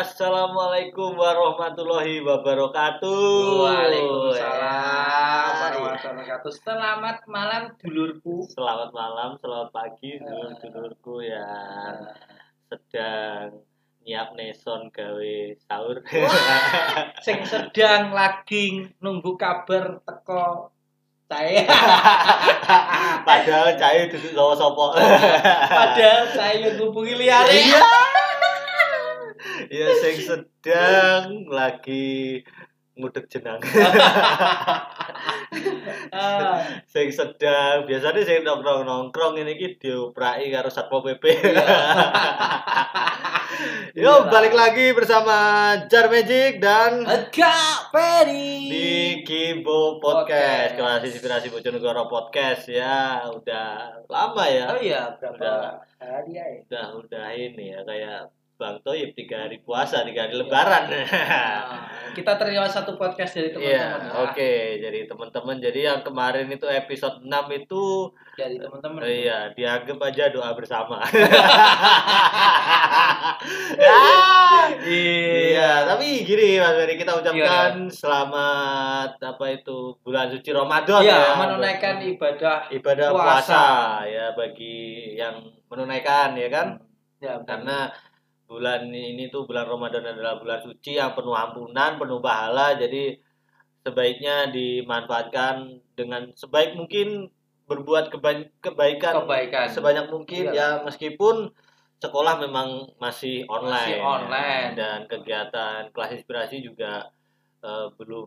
Assalamualaikum 0.00 1.12
warahmatullahi 1.12 2.24
wabarakatuh. 2.24 3.20
Waalaikumsalam 3.68 4.56
Ya. 4.56 5.60
warahmatullahi 5.60 6.00
wabarakatuh. 6.00 6.52
Selamat 6.56 7.18
malam 7.28 7.76
dulurku. 7.76 8.48
Selamat 8.48 8.96
malam, 8.96 9.36
selamat 9.44 9.68
pagi 9.76 10.16
dulur-dulurku 10.16 11.20
yang 11.20 12.16
sedang 12.72 13.60
nyiap 14.00 14.32
neson 14.40 14.88
gawe 14.88 15.36
sahur. 15.68 16.00
Sing 17.28 17.44
sedang 17.44 18.16
lagi 18.16 18.88
nunggu 19.04 19.36
kabar 19.36 20.00
teko 20.00 20.72
saya. 21.28 21.68
Padahal 23.28 23.76
cahaya 23.76 24.08
duduk 24.08 24.32
sama 24.32 24.56
sopo. 24.56 24.96
Padahal 25.68 26.24
saya 26.32 26.72
ngubungi 26.80 27.20
liare. 27.20 27.52
Iya. 27.52 27.84
Ya 29.68 29.88
sing 29.98 30.16
sedang 30.16 31.44
lagi 31.46 32.40
ngudek 32.96 33.28
jenang. 33.28 33.60
Ah, 36.10 36.62
sing 36.86 37.08
sedang 37.10 37.84
biasanya 37.84 38.22
sing 38.22 38.40
nongkrong 38.40 38.84
nongkrong 38.84 39.34
ini 39.36 39.56
ki 39.56 39.68
dioprai 39.76 40.48
karo 40.48 40.68
satpol 40.68 41.02
pp. 41.04 41.24
Yo 43.92 44.06
Iya. 44.06 44.30
balik 44.30 44.54
lagi 44.54 44.94
bersama 44.94 45.34
Jar 45.90 46.06
Magic 46.06 46.62
dan 46.62 47.02
Kak 47.28 47.90
Peri. 47.90 48.70
di 48.70 48.90
Kibo 49.26 49.98
Podcast, 49.98 50.72
Podcast. 50.72 50.78
kelas 50.78 51.02
inspirasi 51.10 51.46
Bojonegoro 51.50 52.06
Podcast 52.06 52.70
ya 52.70 53.26
udah 53.26 53.98
lama 54.06 54.44
ya, 54.46 54.64
Oh 54.70 54.78
iya, 54.78 55.10
berapa 55.18 55.34
Udah. 55.34 55.82
hari 55.98 56.38
ya? 56.38 56.46
udah 56.62 56.86
udah 57.02 57.26
ini 57.34 57.74
ya 57.74 57.82
kayak 57.82 58.30
Bang 58.60 58.76
Toyib 58.78 59.16
tiga 59.16 59.40
hari 59.40 59.56
puasa 59.58 60.04
tiga 60.04 60.28
hari 60.28 60.36
Lebaran. 60.36 60.84
Ah, 61.08 61.88
Kita 62.10 62.34
terima 62.36 62.66
satu 62.66 62.94
podcast 62.94 63.32
dari 63.32 63.54
Iya, 63.54 63.96
teman-teman. 63.96 64.02
ya. 64.02 64.20
oke. 64.26 64.52
Jadi 64.76 64.98
teman-teman, 65.06 65.56
jadi 65.58 65.80
yang 65.86 66.00
kemarin 66.02 66.50
itu 66.50 66.66
episode 66.66 67.22
6 67.22 67.30
itu 67.56 68.10
Dari 68.34 68.56
teman-teman. 68.56 69.00
Eh, 69.00 69.24
Iya, 69.24 69.38
dianggap 69.54 69.98
aja 70.02 70.24
doa 70.28 70.50
bersama. 70.52 70.98
ya, 73.78 73.98
iya, 74.82 75.70
tapi 75.86 76.20
gini 76.20 76.58
Mas 76.58 76.74
Ferry, 76.74 76.94
kita 76.96 77.12
ucapkan 77.14 77.86
selamat 77.86 79.10
apa 79.16 79.44
itu 79.48 79.94
bulan 80.00 80.28
suci 80.28 80.50
Ramadan 80.50 81.00
Iya, 81.00 81.14
ya. 81.14 81.34
menunaikan 81.38 81.96
ibadah 82.02 82.56
ibadah 82.70 83.08
puasa. 83.08 83.22
puasa. 83.22 83.64
ya 84.04 84.26
bagi 84.34 84.76
yang 85.14 85.40
menunaikan 85.66 86.34
ya 86.34 86.48
kan. 86.50 86.68
Ya, 87.20 87.36
Karena 87.44 87.92
bulan 88.50 88.90
ini 88.90 89.30
tuh 89.30 89.46
bulan 89.46 89.62
Ramadan 89.62 90.02
adalah 90.02 90.42
bulan 90.42 90.58
suci 90.58 90.98
yang 90.98 91.14
penuh 91.14 91.30
ampunan, 91.32 91.94
penuh 91.94 92.18
pahala. 92.18 92.74
Jadi 92.74 93.14
sebaiknya 93.86 94.50
dimanfaatkan 94.50 95.78
dengan 95.94 96.34
sebaik 96.34 96.74
mungkin 96.74 97.30
berbuat 97.70 98.10
keba- 98.10 98.50
kebaikan 98.58 99.22
kebaikan. 99.22 99.70
sebanyak 99.70 100.10
mungkin 100.10 100.50
Iya. 100.50 100.82
ya 100.82 100.82
meskipun 100.82 101.54
sekolah 102.02 102.42
memang 102.42 102.90
masih 102.98 103.46
online, 103.46 103.94
Masih 103.94 103.98
online. 104.02 104.70
dan 104.74 104.98
kegiatan 105.06 105.86
kelas 105.94 106.18
inspirasi 106.18 106.58
juga 106.58 107.06
eh, 107.62 107.86
belum 107.94 108.26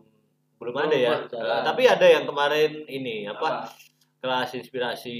belum 0.56 0.72
Belum 0.72 0.86
ada 0.88 0.96
ya. 0.96 1.12
Eh, 1.20 1.62
tapi 1.66 1.82
ada 1.84 2.06
yang 2.08 2.24
kemarin 2.24 2.86
ini 2.88 3.28
apa, 3.28 3.68
kelas 4.24 4.50
inspirasi 4.56 5.18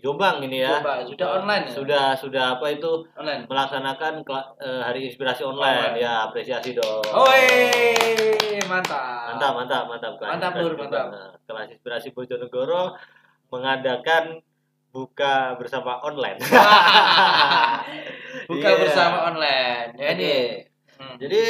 Jombang 0.00 0.40
ini 0.40 0.64
ya 0.64 0.80
Coba, 0.80 1.04
sudah 1.04 1.26
online 1.36 1.68
ya? 1.68 1.70
sudah 1.70 2.04
sudah 2.16 2.44
apa 2.56 2.66
itu 2.72 3.04
Online. 3.12 3.44
melaksanakan 3.44 4.24
kela- 4.24 4.56
eh, 4.56 4.80
hari 4.80 5.04
inspirasi 5.04 5.42
online 5.42 5.92
Online. 5.92 6.00
ya 6.00 6.12
apresiasi 6.24 6.72
dong 6.72 7.04
Oi, 7.04 7.44
mantap. 8.64 9.36
mantap 9.36 9.52
mantap 9.54 9.82
mantap 9.84 10.12
kelas 10.16 10.30
Mantap, 10.32 10.50
Nur, 10.56 10.72
Jombang. 10.72 10.88
mantap. 10.88 11.06
Nah, 11.12 11.30
kelas 11.44 11.68
inspirasi 11.70 12.08
Bojonegoro 12.10 12.96
mengadakan 13.46 14.42
buka 14.88 15.52
bersama 15.54 16.00
online. 16.00 16.40
Buka 18.48 18.68
Iya. 18.68 18.80
bersama 18.80 19.16
online. 19.28 19.88
Ya. 19.94 20.12
Hmm. 20.96 21.14
Jadi 21.20 21.42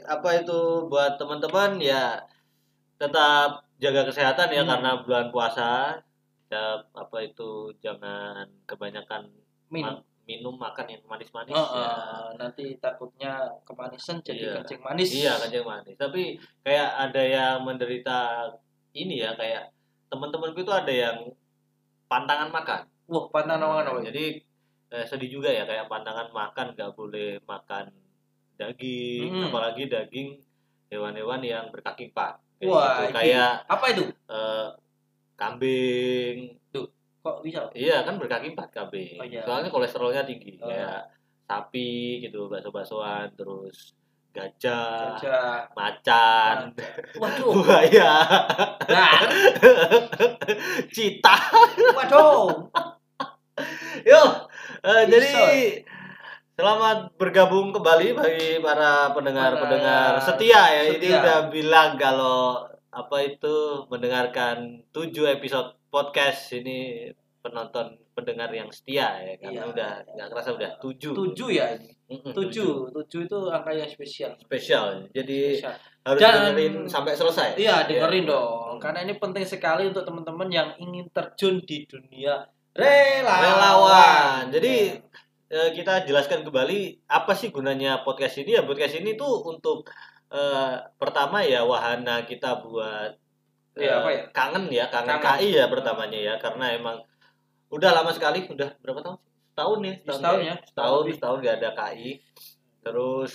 apa 0.00 0.28
itu 0.34 0.58
buat 0.88 1.20
teman-teman 1.20 1.76
ya 1.76 2.16
tetap 2.96 3.60
jaga 3.76 4.08
kesehatan 4.08 4.48
ya 4.48 4.64
Hmm. 4.64 4.70
karena 4.72 4.90
bulan 5.04 5.28
puasa. 5.28 6.00
Ya, 6.54 6.64
apa 6.94 7.18
itu 7.20 7.50
jangan 7.76 8.46
kebanyakan 8.62 9.26
minum. 9.66 9.98
ma- 9.98 10.04
minum 10.24 10.54
makan 10.54 10.86
yang 10.86 11.02
manis-manis 11.04 11.52
Oh, 11.52 11.68
ya. 11.74 11.90
oh, 11.90 12.28
nanti 12.38 12.78
takutnya 12.78 13.44
kemanisan 13.66 14.22
jadi 14.22 14.40
Iya. 14.40 14.54
kencing 14.56 14.80
manis. 14.80 15.08
Iya 15.10 15.32
kencing 15.36 15.66
manis. 15.66 15.96
Tapi 15.98 16.22
kayak 16.62 16.88
ada 17.04 17.20
yang 17.20 17.56
menderita 17.60 18.48
ini 18.94 19.18
ya 19.18 19.34
kayak 19.34 19.68
teman-temanku 20.08 20.62
itu 20.62 20.70
ada 20.70 20.88
yang 20.88 21.28
pantangan 22.06 22.48
makan. 22.48 22.80
Wah, 23.04 23.26
pantan 23.28 23.58
Nah, 23.60 23.82
apa 23.82 24.00
Jadi 24.00 24.38
eh, 24.88 25.04
sedih 25.04 25.26
juga 25.28 25.50
ya 25.50 25.66
kayak 25.66 25.90
pantangan 25.90 26.30
makan 26.30 26.72
nggak 26.72 26.94
boleh 26.94 27.42
makan 27.42 27.90
daging, 28.54 29.28
Hmm. 29.28 29.50
apalagi 29.50 29.90
daging 29.90 30.38
hewan-hewan 30.86 31.42
yang 31.42 31.66
berkaki 31.68 32.14
empat. 32.14 32.38
Kayak 32.56 32.70
Wah, 32.70 32.86
gitu. 32.86 33.02
ini- 33.02 33.14
kayak 33.18 33.50
apa 33.66 33.84
itu? 33.90 34.04
eh, 34.30 34.66
kambing. 35.34 36.56
Kok 37.24 37.40
bisa? 37.40 37.72
Iya 37.72 38.04
kan 38.04 38.20
berkaki 38.20 38.52
empat 38.52 38.68
kambing. 38.70 39.16
Oh, 39.16 39.24
iya. 39.24 39.40
Soalnya 39.42 39.68
kolesterolnya 39.68 40.22
tinggi. 40.22 40.60
Oh. 40.60 40.68
Kayak 40.68 41.08
sapi 41.44 42.20
gitu, 42.20 42.48
bakso-baksoan, 42.48 43.32
terus 43.32 43.92
gajah, 44.34 45.14
Gajah. 45.14 45.70
macan, 45.72 46.74
Waduh. 47.14 47.52
buaya, 47.54 48.12
Nah, 48.90 49.12
cita. 50.90 51.36
waduh. 51.94 52.66
Yuk, 54.10 54.28
eh, 54.82 55.02
Bisa. 55.06 55.12
jadi 55.12 55.38
selamat 56.54 57.14
bergabung 57.14 57.70
kembali 57.70 58.08
bagi 58.12 58.50
para 58.58 59.14
pendengar-pendengar 59.14 60.18
setia 60.18 60.62
ya. 60.66 60.82
Ini 60.88 60.98
setia. 60.98 61.18
udah 61.22 61.38
bilang 61.48 61.94
kalau 61.94 62.66
apa 62.94 63.16
itu 63.20 63.54
mendengarkan 63.88 64.86
7 64.90 65.10
episode 65.28 65.74
podcast 65.90 66.54
ini 66.54 67.10
penonton 67.40 67.98
pendengar 68.14 68.48
yang 68.48 68.70
setia 68.70 69.10
ya 69.20 69.34
karena 69.36 69.62
Iya. 69.66 69.72
udah 69.74 69.90
nggak 70.06 70.28
kerasa 70.30 70.50
udah 70.54 70.70
7. 70.78 71.12
Tujuh 71.12 71.48
ya 71.50 71.74
ini. 71.74 71.90
Mm-mm, 72.06 72.30
Tujuh. 72.32 72.88
Tujuh 72.94 73.20
itu 73.26 73.38
angka 73.50 73.74
yang 73.74 73.90
spesial. 73.90 74.32
Spesial. 74.38 75.10
Jadi 75.10 75.58
Spesial. 75.58 75.74
harus 76.04 76.20
Dan- 76.20 76.34
dengerin 76.54 76.74
sampai 76.86 77.12
selesai. 77.12 77.48
Iya, 77.56 77.84
dengerin 77.84 78.24
Iya. 78.24 78.30
dong. 78.30 78.76
Karena 78.78 78.98
ini 79.02 79.18
penting 79.18 79.42
sekali 79.44 79.90
untuk 79.90 80.04
teman-teman 80.04 80.48
yang 80.48 80.68
ingin 80.78 81.10
terjun 81.10 81.58
di 81.60 81.84
dunia 81.84 82.46
relawan. 82.72 83.40
relawan. 83.42 84.42
Jadi 84.48 84.74
Ya. 85.44 85.70
kita 85.70 86.02
jelaskan 86.02 86.42
kembali 86.42 87.04
apa 87.06 87.32
sih 87.32 87.50
gunanya 87.50 88.02
podcast 88.02 88.38
ini 88.38 88.54
ya 88.54 88.62
podcast 88.62 88.94
ini 88.94 89.14
tuh 89.14 89.42
untuk 89.44 89.86
eh, 90.34 90.74
pertama 90.96 91.38
ya 91.40 91.62
wahana 91.62 92.26
kita 92.26 92.58
buat 92.60 93.14
Iya, 93.74 93.86
eh, 93.86 93.94
apa 93.96 94.08
ya? 94.08 94.22
kangen 94.30 94.64
ya 94.68 94.86
kangen, 94.86 95.18
Kangen. 95.18 95.38
KI 95.40 95.48
ya 95.52 95.66
pertamanya 95.66 96.18
ya 96.20 96.34
karena 96.36 96.66
emang 96.72 97.02
udah 97.68 97.90
lama 97.92 98.10
sekali 98.10 98.46
udah 98.46 98.70
berapa 98.78 99.00
tahun 99.02 99.18
sih? 99.18 99.18
setahun 99.54 99.78
ya 99.80 99.94
Setahun 100.06 100.38
ya, 100.40 100.54
setahun 100.54 100.66
setahun 100.68 101.00
lebih. 101.00 101.14
setahun 101.14 101.38
gak 101.40 101.56
ada 101.56 101.70
KI 101.74 102.10
terus 102.80 103.32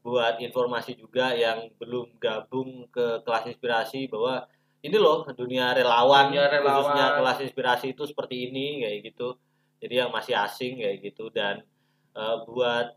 buat 0.00 0.36
informasi 0.38 0.92
juga 0.94 1.32
yang 1.32 1.72
belum 1.74 2.18
gabung 2.18 2.86
ke 2.88 3.24
kelas 3.24 3.48
inspirasi 3.48 4.06
bahwa 4.06 4.44
ini 4.78 4.94
loh 4.94 5.24
dunia 5.32 5.72
relawan, 5.72 6.28
Dunia 6.28 6.44
relawan. 6.46 6.76
khususnya 6.84 7.06
kelas 7.16 7.38
inspirasi 7.42 7.86
itu 7.90 8.04
seperti 8.04 8.46
ini 8.46 8.84
kayak 8.84 8.98
gitu 9.06 9.40
jadi 9.80 9.94
yang 10.04 10.10
masih 10.10 10.36
asing 10.36 10.76
kayak 10.76 11.00
gitu 11.02 11.32
dan 11.32 11.64
eh, 12.12 12.36
buat 12.44 12.92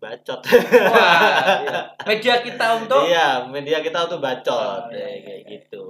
bacot 0.00 0.40
Wah, 0.40 1.60
iya. 1.60 1.80
media 2.08 2.34
kita 2.40 2.66
untuk 2.80 3.04
iya 3.04 3.44
media 3.46 3.78
kita 3.78 4.08
untuk 4.08 4.18
bacot 4.18 4.88
Oh, 4.88 4.90
ya, 4.90 5.04
iya, 5.06 5.20
kayak 5.20 5.40
iya. 5.44 5.50
gitu 5.60 5.84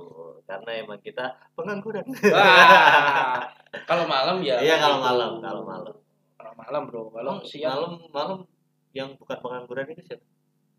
karena 0.45 0.71
emang 0.83 0.99
kita 0.99 1.39
pengangguran 1.55 2.03
Wah, 2.29 3.39
kalau 3.89 4.05
malam 4.05 4.43
ya. 4.43 4.59
iya 4.59 4.83
kalau 4.83 4.99
itu. 4.99 5.07
malam 5.07 5.33
kalau 5.39 5.63
malam 5.63 5.95
Kalau 6.35 6.53
malam 6.57 6.83
bro, 6.89 7.03
kalau 7.13 7.39
Emang 7.39 7.47
siang 7.47 7.77
malam 7.79 7.93
malam 8.11 8.39
yang 8.91 9.13
bukan 9.15 9.39
pengangguran 9.39 9.87
itu 9.93 10.03
siapa 10.03 10.25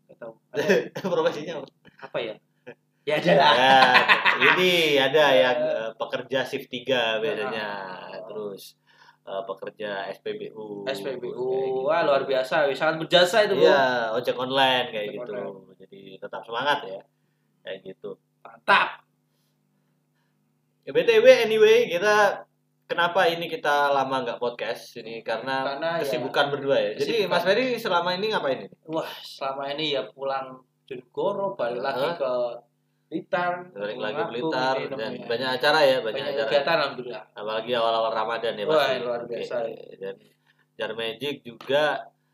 nggak 0.04 0.16
tahu. 0.20 0.32
Ada 0.52 0.64
profesinya 1.14 1.52
apa? 1.62 1.68
apa 2.02 2.18
ya? 2.20 2.34
Ya 3.02 3.14
ada 3.18 3.32
lah. 3.34 3.54
ya, 3.56 3.74
ini 4.52 4.70
ada 5.00 5.24
yang 5.32 5.58
eh, 5.70 5.90
pekerja 5.96 6.44
shift 6.44 6.66
3 6.68 7.22
biasanya 7.22 7.66
terus 8.26 8.74
eh, 9.22 9.42
pekerja 9.46 9.90
SPBU 10.18 10.86
SPBU, 10.86 11.46
kayak 11.46 11.70
gitu. 11.70 11.86
wah 11.86 12.00
luar 12.02 12.22
biasa, 12.26 12.66
sangat 12.74 12.96
berjasa 13.06 13.46
itu 13.46 13.54
iya 13.62 14.10
ojek 14.12 14.34
online 14.34 14.90
kayak 14.90 15.06
Ojek 15.10 15.16
gitu 15.22 15.32
online. 15.34 15.74
jadi 15.82 16.00
tetap 16.18 16.42
semangat 16.42 16.78
ya 16.86 17.00
kayak 17.62 17.78
gitu 17.86 18.18
Mantap. 18.42 19.06
ya, 20.82 20.90
btw 20.90 21.26
anyway 21.46 21.86
kita 21.86 22.42
kenapa 22.90 23.24
ini 23.30 23.48
kita 23.48 23.88
lama 23.88 24.20
nggak 24.20 24.36
podcast 24.36 25.00
ini 25.00 25.24
karena, 25.24 25.64
Karena 25.64 25.90
ya, 25.96 26.00
kesibukan 26.04 26.46
berdua 26.52 26.76
ya. 26.76 26.90
Jadi 27.00 27.24
kesibukan. 27.24 27.32
Mas 27.32 27.42
Ferry 27.48 27.66
selama 27.80 28.10
ini 28.20 28.26
ngapain 28.28 28.58
ini? 28.68 28.76
Wah, 28.84 29.08
selama 29.24 29.72
ini 29.72 29.96
ya 29.96 30.04
pulang 30.12 30.60
Jonegoro 30.84 31.56
balik 31.56 31.80
lagi 31.80 32.20
ke 32.20 32.32
Blitar. 33.12 33.52
Balik 33.70 33.98
lagi 33.98 34.16
Ngaku, 34.16 34.32
Blitar 34.32 34.74
ini 34.74 34.86
dan 34.88 34.98
namanya. 35.12 35.26
banyak 35.28 35.48
acara 35.52 35.78
ya, 35.82 35.96
banyak, 35.98 36.16
banyak 36.16 36.32
acara. 36.32 36.48
kegiatan 36.48 36.76
alhamdulillah. 36.78 37.24
Apalagi 37.32 37.70
awal-awal 37.74 38.10
Ramadan 38.10 38.54
ya 38.54 38.64
Wah, 38.64 38.74
pasti. 38.74 38.96
luar 38.98 39.20
biasa. 39.22 39.54
Oke. 39.60 39.74
Dan 39.96 40.14
Jar 40.72 40.92
Magic 40.94 41.34
juga 41.42 41.84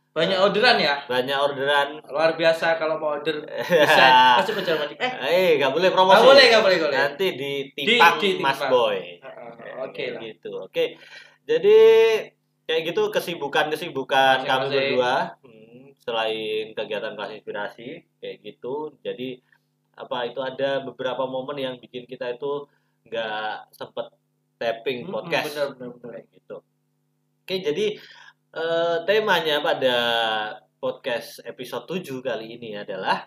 Banyak 0.08 0.38
orderan 0.40 0.76
ya. 0.78 0.94
banyak 1.04 1.36
orderan. 1.36 1.88
Luar 2.04 2.34
biasa 2.34 2.74
kalau 2.74 2.96
mau 2.96 3.12
order 3.12 3.38
bisa 3.70 4.06
masuk 4.36 4.54
ke 4.56 4.62
Jawa 4.64 4.86
Eh, 4.88 5.12
Eh, 5.28 5.50
nggak 5.56 5.70
boleh 5.70 5.90
promosi. 5.90 6.16
nggak 6.16 6.26
boleh, 6.28 6.44
nggak 6.48 6.64
boleh, 6.64 6.78
boleh. 6.80 6.94
Nanti 6.96 7.26
ditipang 7.32 8.14
Di- 8.16 8.34
ditipang. 8.34 8.42
Mas 8.44 8.60
Boy. 8.64 8.98
Uh, 9.20 9.84
Oke 9.84 9.94
Kayak 9.94 10.10
lah. 10.10 10.20
gitu. 10.24 10.50
Oke. 10.60 10.84
Jadi 11.44 11.78
kayak 12.64 12.82
gitu 12.84 13.02
kesibukan-kesibukan 13.08 14.36
kami 14.40 14.50
Masing-masing. 14.66 14.74
berdua 14.90 15.14
hmm, 15.40 15.84
selain 15.96 16.64
kegiatan 16.72 17.12
kelas 17.14 17.30
inspirasi 17.34 17.88
kayak 18.16 18.36
gitu. 18.40 18.98
Jadi 19.00 19.38
apa 19.98 20.30
itu 20.30 20.38
ada 20.38 20.80
beberapa 20.86 21.26
momen 21.26 21.58
yang 21.58 21.74
bikin 21.82 22.06
kita 22.06 22.38
itu 22.38 22.64
nggak 23.08 23.72
sempet 23.74 24.06
tapping 24.58 25.06
podcast 25.10 25.54
bener, 25.54 25.66
bener, 25.74 25.88
bener. 25.98 26.10
kayak 26.14 26.26
gitu. 26.34 26.56
Oke, 27.44 27.54
jadi 27.64 27.86
eh, 28.52 28.96
temanya 29.06 29.62
pada 29.64 29.96
podcast 30.78 31.42
episode 31.42 31.86
7 31.88 32.22
kali 32.22 32.58
ini 32.58 32.78
adalah 32.78 33.26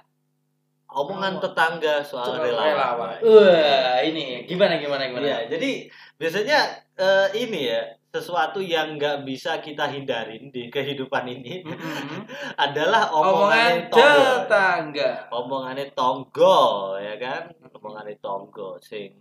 omongan 0.92 1.40
Oh. 1.40 1.42
tetangga 1.48 2.04
soal 2.04 2.36
relawan. 2.36 2.68
relawan. 2.76 3.18
Wah, 3.24 4.00
ini 4.04 4.44
gimana 4.44 4.76
gimana 4.76 5.08
gimana? 5.08 5.24
Iya, 5.24 5.40
jadi 5.48 5.88
biasanya 6.20 6.60
eh, 7.00 7.28
ini 7.40 7.60
ya 7.72 7.82
sesuatu 8.12 8.60
yang 8.60 9.00
nggak 9.00 9.24
bisa 9.24 9.64
kita 9.64 9.88
hindarin 9.88 10.52
di 10.52 10.68
kehidupan 10.68 11.24
ini 11.32 11.64
Mm-mm. 11.68 12.28
adalah 12.60 13.08
Omongan 13.16 13.88
tetangga. 13.88 15.32
Omongannya 15.32 15.96
tonggo 15.96 17.00
ya 17.00 17.16
kan, 17.16 17.56
omongannya 17.72 18.20
tonggo 18.20 18.76
sing 18.84 19.16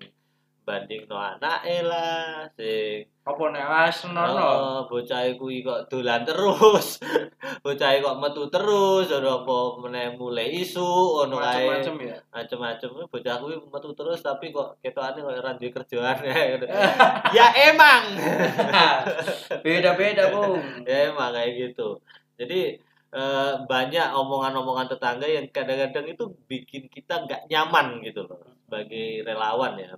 banding 0.71 1.03
no 1.11 1.19
anak 1.19 1.67
lah, 1.83 2.47
sing 2.55 3.03
Apa 3.27 3.43
nek 3.51 3.67
wis 3.67 4.07
nono? 4.07 4.39
oh, 4.39 4.79
bocah 4.87 5.27
kuwi 5.35 5.67
kok 5.67 5.91
dolan 5.91 6.23
terus, 6.23 7.03
bocah 7.67 7.91
kok 7.99 8.19
metu 8.23 8.47
terus, 8.47 9.11
ono 9.11 9.43
apa 9.43 9.57
meneh 9.83 10.15
mulai 10.15 10.47
isu, 10.63 11.27
ono 11.27 11.43
kae 11.43 11.67
Macam-macam 12.31 12.89
ya. 12.95 13.05
bocah 13.11 13.35
kuwi 13.43 13.55
metu 13.59 13.91
terus 13.99 14.23
tapi 14.23 14.55
kok 14.55 14.79
ketokane 14.79 15.19
kok 15.19 15.35
ora 15.35 15.53
duwe 15.59 15.71
kerjaan. 15.75 16.17
Ya 17.37 17.47
emang. 17.71 18.15
Beda-beda, 19.67 20.31
Bung. 20.31 20.63
ya 20.87 21.11
emang 21.11 21.35
kayak 21.35 21.51
gitu. 21.59 21.99
Jadi 22.39 22.79
eh, 23.11 23.53
banyak 23.67 24.07
omongan-omongan 24.15 24.87
tetangga 24.87 25.27
yang 25.27 25.47
kadang-kadang 25.51 26.07
itu 26.15 26.25
bikin 26.47 26.87
kita 26.87 27.27
nggak 27.27 27.51
nyaman 27.51 27.99
gitu 28.07 28.23
loh 28.23 28.39
sebagai 28.71 29.27
relawan 29.27 29.75
ya 29.75 29.91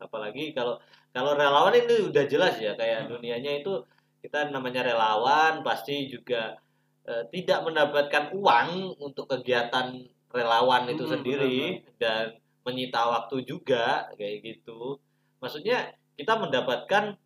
apalagi 0.00 0.50
kalau 0.50 0.80
kalau 1.12 1.36
relawan 1.36 1.76
ini 1.76 2.08
udah 2.08 2.24
jelas 2.24 2.56
ya 2.56 2.72
kayak 2.74 3.06
Hmm. 3.06 3.10
dunianya 3.14 3.60
itu 3.60 3.84
kita 4.20 4.48
namanya 4.48 4.84
relawan 4.84 5.60
pasti 5.60 6.08
juga 6.08 6.56
eh, 7.04 7.24
tidak 7.32 7.64
mendapatkan 7.64 8.32
uang 8.32 8.68
untuk 8.98 9.24
kegiatan 9.26 9.96
relawan 10.30 10.84
itu 10.86 11.04
Hmm, 11.04 11.12
sendiri 11.16 11.58
dan 11.96 12.36
menyita 12.62 13.00
waktu 13.04 13.42
juga 13.42 14.08
kayak 14.14 14.36
gitu 14.44 15.00
maksudnya 15.38 15.90
kita 16.14 16.36
mendapatkan 16.36 17.16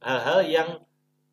hal-hal 0.00 0.40
yang 0.46 0.68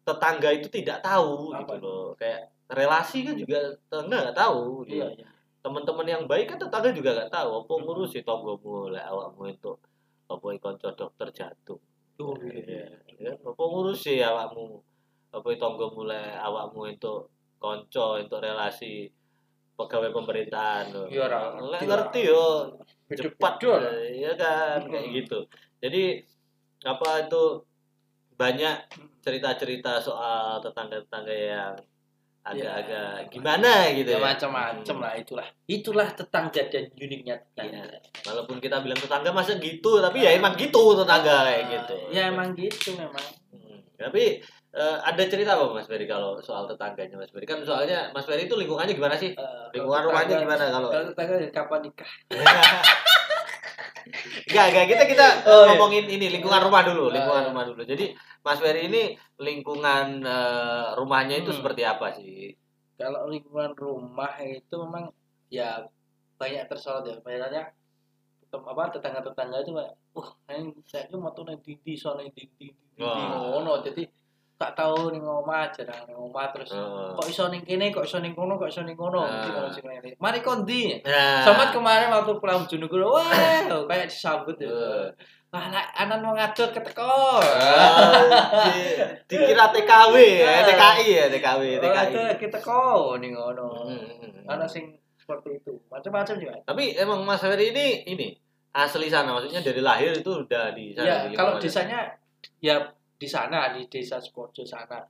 tetangga 0.03 0.49
itu 0.51 0.67
tidak 0.67 0.99
tahu 1.01 1.53
Apa 1.53 1.61
gitu 1.61 1.73
itu? 1.77 1.85
loh 1.85 2.07
kayak 2.17 2.41
relasi 2.67 3.17
kan 3.23 3.35
juga 3.35 3.57
tetangga 3.87 4.17
nggak 4.27 4.37
tahu 4.37 4.83
gitu. 4.83 4.97
Iya, 4.99 5.07
iya. 5.15 5.27
teman-teman 5.61 6.07
yang 6.07 6.23
baik 6.25 6.47
kan 6.49 6.57
tetangga 6.57 6.89
juga 6.91 7.09
nggak 7.13 7.31
tahu 7.31 7.49
apa 7.61 7.71
Hmm. 7.71 7.83
ngurusi 7.85 8.19
tonggomu 8.23 8.89
lah 8.89 9.03
awakmu 9.07 9.43
itu 9.47 9.71
apa 10.27 10.45
konco 10.59 10.87
dokter 10.95 11.27
jantung 11.31 11.79
Tuh, 12.17 12.33
Iya, 12.49 12.89
ya. 13.21 13.31
apa 13.45 13.61
ngurusi 13.61 14.17
awakmu 14.25 14.81
apa 15.29 15.47
tonggomu 15.55 16.09
lah 16.09 16.41
awakmu 16.41 16.89
itu 16.89 17.13
konco 17.61 18.17
untuk 18.17 18.41
relasi 18.41 19.05
pegawai 19.77 20.09
pemerintahan 20.09 20.89
loh. 20.89 21.05
Iya, 21.05 21.29
ora 21.29 21.39
ngerti 21.61 22.19
yo 22.25 22.73
cepat 23.13 23.61
ya 24.17 24.33
kan 24.33 24.81
kayak 24.89 25.05
Mm-mm. 25.05 25.17
gitu 25.21 25.39
jadi 25.77 26.25
apa 26.83 27.29
itu 27.29 27.43
banyak 28.37 28.75
cerita-cerita 29.21 29.97
soal 30.01 30.61
tetangga-tetangga 30.61 31.33
yang 31.33 31.73
agak-agak 32.49 33.09
gimana 33.27 33.71
gitu 33.91 34.09
Ya 34.09 34.17
ya 34.17 34.23
macam-macam 34.23 34.95
lah 34.99 35.13
itulah. 35.15 35.47
Itulah 35.65 36.07
tetangga 36.09 36.63
dan 36.67 36.87
uniknya 36.93 37.35
tetangga. 37.37 37.81
Iya. 37.83 37.99
walaupun 38.23 38.57
kita 38.57 38.79
bilang 38.79 38.95
tetangga 38.95 39.29
masa 39.29 39.55
gitu 39.55 39.99
tapi 39.99 40.21
ya 40.21 40.31
emang 40.31 40.53
gitu 40.53 40.95
tetangga 40.95 41.43
kayak 41.43 41.63
gitu 41.67 41.95
Ya 42.09 42.27
emang 42.27 42.51
gitu 42.53 42.93
memang. 42.93 43.25
Hmm. 43.49 43.79
tapi 43.95 44.39
eh, 44.69 44.97
ada 45.01 45.23
cerita 45.23 45.53
apa 45.53 45.73
Mas 45.73 45.85
Ferry 45.85 46.05
kalau 46.05 46.37
soal 46.39 46.65
tetangganya 46.65 47.15
Mas 47.15 47.29
Ferry 47.29 47.43
kan 47.43 47.59
soalnya 47.61 48.11
Mas 48.11 48.23
Ferry 48.23 48.45
itu 48.45 48.53
lingkungannya 48.53 48.93
gimana 48.93 49.13
sih 49.13 49.31
Eh, 49.31 49.65
lingkungan 49.71 50.05
rumahnya 50.05 50.37
gimana 50.37 50.63
kalau 50.67 50.87
Kalau 50.87 51.05
tetangga 51.07 51.35
kapan 51.51 51.79
nikah? 51.83 52.11
Enggak, 54.47 54.65
enggak. 54.71 54.85
Kita 54.89 55.03
kita 55.07 55.27
Oh, 55.45 55.63
iya. 55.63 55.75
ngomongin 55.75 56.05
ini 56.07 56.25
lingkungan 56.31 56.61
rumah 56.63 56.81
dulu, 56.83 57.11
lingkungan 57.11 57.43
Ah. 57.43 57.47
rumah 57.51 57.63
dulu. 57.67 57.81
Jadi 57.83 58.13
Mas 58.43 58.59
Ferry 58.59 58.87
ini 58.87 59.01
lingkungan 59.37 60.23
eh, 60.23 60.87
rumahnya 60.95 61.41
itu 61.41 61.51
Hmm. 61.51 61.59
seperti 61.59 61.81
apa 61.83 62.13
sih? 62.15 62.55
Kalau 62.97 63.29
lingkungan 63.29 63.75
rumah 63.77 64.39
itu 64.41 64.73
memang 64.79 65.11
ya 65.47 65.85
banyak 66.37 66.63
tersorot 66.67 67.05
ya. 67.05 67.17
Tem- 68.47 68.63
apa 68.63 68.87
tetangga-tetangga 68.95 69.59
itu 69.59 69.75
kayak 69.75 69.93
wah 70.15 70.29
ini 70.55 70.71
saya 70.87 71.03
itu 71.03 71.19
mau 71.19 71.35
tuh 71.35 71.43
nang 71.43 71.59
dindi 71.59 71.99
sono 71.99 72.23
dindi 72.23 72.47
dindi 72.55 73.03
Wah. 73.03 73.51
ngono 73.51 73.83
jadi 73.83 74.07
gak 74.57 74.73
tahu 74.73 75.13
ning 75.13 75.21
omah 75.21 75.69
jarang 75.69 76.01
ning 76.03 76.17
omah 76.17 76.49
terus 76.49 76.73
Heeh. 76.73 77.13
kok 77.13 77.27
iso 77.27 77.45
ning 77.47 77.61
kene 77.61 77.87
kok 77.87 78.01
iso 78.01 78.17
ning 78.17 78.33
kono 78.33 78.57
kok 78.57 78.65
iso 78.65 78.81
ning 78.81 78.93
kono 78.93 79.21
Ah. 79.21 79.29
Mesti 79.37 79.49
ngono 79.51 79.69
sing 79.69 79.85
ngene. 79.85 80.09
mari 80.17 80.39
kondi 80.41 80.97
Nah, 80.99 81.41
Somat 81.41 81.69
kemarin 81.69 82.09
waktu 82.09 82.33
pulang 82.35 82.65
Jonegoro, 82.65 83.13
wah 83.13 83.25
kayak 83.89 84.07
disambut 84.07 84.57
ya. 84.57 84.65
Eh. 84.65 85.07
Wah, 85.47 85.63
lah, 85.69 85.79
anak 85.95 86.19
mau 86.19 86.33
ngadot 86.33 86.69
keteko. 86.69 87.39
Ah, 87.39 88.19
di- 88.67 88.99
dikira 89.29 89.71
TKW 89.71 90.15
ya, 90.41 90.59
TKI 90.61 91.07
ya, 91.07 91.25
TKW, 91.29 91.61
Oh, 91.71 91.79
TKI. 91.79 92.07
itu 92.09 92.19
keteko 92.37 92.81
nih 93.15 93.29
ngono. 93.31 93.67
Hmm. 93.87 94.43
Anak 94.45 94.67
sing 94.67 94.91
seperti 95.15 95.55
itu. 95.55 95.71
Macam-macam 95.87 96.35
juga. 96.35 96.53
Tapi 96.65 96.95
emang 96.95 97.23
Mas 97.23 97.39
Ferry 97.39 97.71
ini 97.71 97.87
ini 98.05 98.27
asli 98.73 99.07
sana, 99.07 99.31
maksudnya 99.31 99.61
dari 99.61 99.79
lahir 99.79 100.11
itu 100.11 100.27
udah 100.27 100.73
di 100.73 100.91
sana. 100.91 101.05
Ya, 101.05 101.15
di 101.23 101.33
kalau 101.33 101.55
lingkungan 101.55 101.63
desanya 101.63 101.99
ya 102.59 102.75
di 103.17 103.25
sana 103.25 103.73
di 103.73 103.85
desa 103.85 104.17
Sukojo 104.17 104.61
sana. 104.61 105.01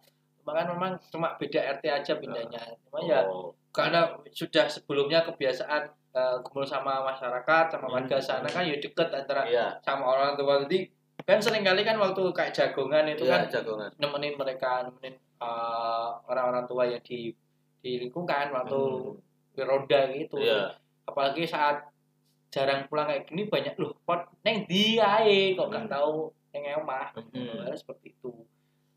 Bahkan 0.41 0.65
memang 0.69 0.95
cuma 1.07 1.35
beda 1.35 1.59
RT 1.75 1.85
aja 1.85 2.13
pindahnya. 2.15 2.63
Cuma 2.81 3.03
ya 3.03 3.19
Oh. 3.23 3.51
karena 3.69 4.01
sudah 4.31 4.65
sebelumnya 4.65 5.21
kebiasaan 5.21 5.83
eh, 6.09 6.37
kumpul 6.41 6.65
sama 6.65 7.05
masyarakat 7.05 7.65
sama 7.69 7.85
warga 7.87 8.17
Hmm. 8.17 8.25
sana 8.25 8.47
kan 8.47 8.63
ya 8.63 8.73
deket 8.75 9.05
antara 9.07 9.45
Iya, 9.45 9.77
sama 9.79 10.01
orang 10.07 10.33
tua 10.33 10.65
jadi 10.65 10.89
kan 11.21 11.37
sering 11.37 11.61
kali 11.61 11.83
kan 11.83 11.93
waktu 11.95 12.17
kayak 12.31 12.49
jagongan 12.51 13.05
itu 13.05 13.21
iya, 13.21 13.37
kan 13.37 13.51
jagongan. 13.51 13.91
nemenin 13.97 14.33
mereka 14.33 14.81
nemenin 14.81 15.13
uh, 15.37 16.17
orang-orang 16.25 16.65
tua 16.65 16.83
yang 16.85 17.03
di 17.03 17.29
di 17.77 17.91
lingkungan 17.99 18.49
waktu 18.49 18.81
Hmm. 19.53 19.61
ronda 19.61 20.09
gitu 20.09 20.39
Iya. 20.39 20.73
apalagi 21.05 21.45
saat 21.45 21.85
jarang 22.49 22.87
pulang 22.87 23.05
kayak 23.05 23.27
gini 23.27 23.45
banyak 23.45 23.77
loh 23.77 23.93
pot 24.01 24.25
neng 24.41 24.65
di 24.65 24.97
ae 24.97 25.53
kok 25.53 25.67
gak 25.67 25.85
Hmm. 25.85 25.91
tahu 25.91 26.13
neng 26.59 26.81
omah 26.81 27.13
Hmm. 27.13 27.65
Nah, 27.65 27.75
seperti 27.75 28.13
itu 28.13 28.31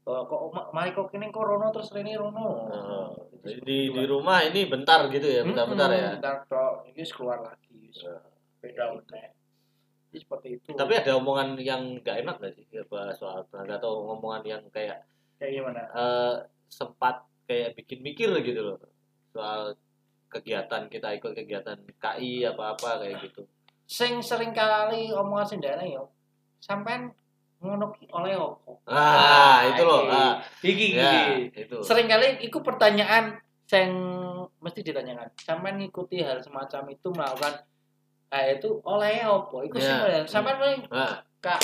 Oh, 0.01 0.25
kok 0.27 0.73
mari 0.73 0.91
kok 0.91 1.13
kini 1.13 1.29
kok 1.29 1.45
rono 1.45 1.69
terus 1.71 1.93
rene 1.93 2.17
rono 2.17 2.67
Oh. 2.67 3.13
Jadi 3.41 3.61
di, 3.63 3.79
di 3.89 4.05
rumah 4.05 4.43
ini 4.43 4.67
bentar 4.67 5.07
gitu 5.07 5.25
ya, 5.25 5.41
bentar-bentar 5.45 5.89
Mm-mm, 5.89 6.03
ya. 6.03 6.11
bentar 6.19 6.37
tok 6.45 6.89
ini 6.89 7.03
keluar 7.05 7.39
lagi 7.41 7.89
Ya. 7.91 8.17
beda 8.59 8.85
udah 8.97 9.29
Jadi 10.11 10.19
seperti 10.19 10.49
itu 10.57 10.69
Tapi 10.73 10.93
ada 10.99 11.15
omongan 11.15 11.55
yang 11.57 12.01
gak 12.01 12.23
enak 12.23 12.37
gak 12.39 12.53
sih 12.53 12.65
apa 12.75 13.13
soal 13.13 13.45
tenaga 13.47 13.79
atau 13.79 14.11
omongan 14.11 14.43
yang 14.43 14.63
kayak 14.69 15.05
kayak 15.39 15.53
gimana 15.57 15.83
eh, 15.87 16.35
sempat 16.67 17.23
kayak 17.45 17.75
bikin 17.75 18.01
mikir 18.01 18.29
gitu 18.41 18.61
loh 18.63 18.79
soal 19.31 19.75
kegiatan 20.27 20.87
kita 20.87 21.09
ikut 21.13 21.33
kegiatan 21.35 21.79
KI 21.97 22.47
apa-apa 22.47 23.03
kayak 23.03 23.19
gitu. 23.21 23.43
sing 23.85 24.19
sering 24.21 24.51
kali 24.51 25.11
omongan 25.11 25.47
sendiri 25.49 25.91
yo 25.91 26.07
sampean 26.59 27.11
ngono 27.61 27.93
ki 27.93 28.09
oleh 28.11 28.35
opo 28.35 28.81
Ah, 28.85 29.69
itu 29.69 29.83
loh. 29.83 30.09
Ah, 30.09 30.41
iki 30.61 30.97
ya, 30.97 31.37
iki 31.37 31.69
itu. 31.69 31.77
sering 31.81 32.09
kali 32.09 32.41
itu 32.41 32.59
pertanyaan 32.59 33.37
yang 33.67 33.93
mesti 34.59 34.81
ditanyakan 34.81 35.29
sampean 35.37 35.77
ngikuti 35.77 36.21
hal 36.21 36.41
semacam 36.41 36.89
itu 36.89 37.09
melakukan 37.09 37.63
eh 38.29 38.57
itu 38.57 38.81
oleh 38.83 39.23
opo 39.23 39.61
iku 39.61 39.77
sing 39.77 39.93
Ya. 39.93 40.03
oleh 40.03 40.19
sampean 40.25 40.57
paling 40.57 40.83
Ah, 40.89 41.21
kak 41.39 41.61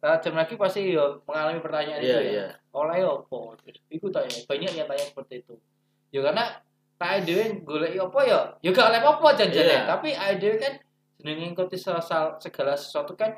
tajam 0.00 0.34
lagi 0.34 0.56
pasti 0.56 0.90
yo 0.90 1.22
mengalami 1.24 1.60
pertanyaan 1.60 2.00
Iya, 2.00 2.08
itu 2.10 2.20
ya. 2.20 2.32
iya. 2.32 2.46
Oleh 2.72 3.00
opo? 3.02 3.54
Iku 3.88 4.08
tanya 4.08 4.34
banyak 4.44 4.72
yang 4.74 4.84
tanya 4.84 5.04
seperti 5.04 5.40
itu. 5.40 5.54
Ya 6.10 6.20
karena 6.20 6.44
tak 6.94 7.24
dhewe 7.24 7.62
golek 7.62 7.94
apa 7.94 8.20
ya? 8.22 8.40
Ya 8.60 8.70
gak 8.70 8.88
oleh 8.88 9.00
apa 9.00 9.28
janjane, 9.34 9.64
Iya. 9.66 9.80
tapi 9.84 10.08
dhewe 10.12 10.56
kan 10.58 10.72
jenenge 11.16 11.52
ngikuti 11.52 11.76
segala 11.76 12.74
sesuatu 12.74 13.12
kan 13.14 13.32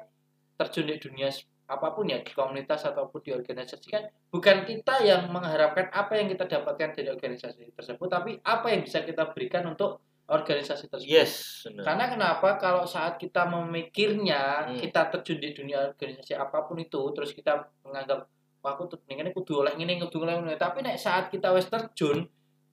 terjun 0.57 0.87
di 0.87 0.97
dunia 0.97 1.29
apa 1.67 1.91
pun 1.91 2.07
ya 2.07 2.23
di 2.23 2.31
komunitas 2.31 2.87
ataupun 2.87 3.19
di 3.27 3.35
organisasi 3.35 3.87
kan 3.91 4.07
bukan 4.31 4.63
kita 4.63 5.03
yang 5.03 5.27
mengharapkan 5.35 5.91
apa 5.91 6.15
yang 6.15 6.31
kita 6.31 6.47
dapatkan 6.47 6.95
dari 6.95 7.11
organisasi 7.11 7.75
tersebut 7.75 8.07
tapi 8.07 8.39
apa 8.47 8.67
yang 8.71 8.87
bisa 8.87 9.03
kita 9.03 9.35
berikan 9.35 9.67
untuk 9.67 9.99
organisasi 10.27 10.91
tersebut. 10.91 11.07
Yes, 11.07 11.63
benar. 11.63 11.87
Karena 11.87 12.05
kenapa 12.11 12.49
kalau 12.59 12.83
saat 12.83 13.15
kita 13.15 13.47
memikirnya 13.47 14.67
Hmm. 14.67 14.79
kita 14.79 15.07
terjun 15.15 15.39
di 15.39 15.55
dunia 15.55 15.95
organisasi 15.95 16.35
apa 16.35 16.67
pun 16.67 16.83
itu 16.83 16.99
terus 17.15 17.31
kita 17.31 17.71
menganggap 17.87 18.27
wah 18.59 18.75
aku 18.75 18.91
tuh 18.91 18.99
ini 19.07 19.31
kudu 19.31 19.63
oleh 19.63 19.79
ini 19.79 20.03
kudu 20.03 20.27
oleh 20.27 20.43
ini 20.43 20.59
tapi 20.59 20.83
nek 20.83 20.99
saat 20.99 21.31
kita 21.31 21.55
wes 21.55 21.71
terjun 21.71 22.27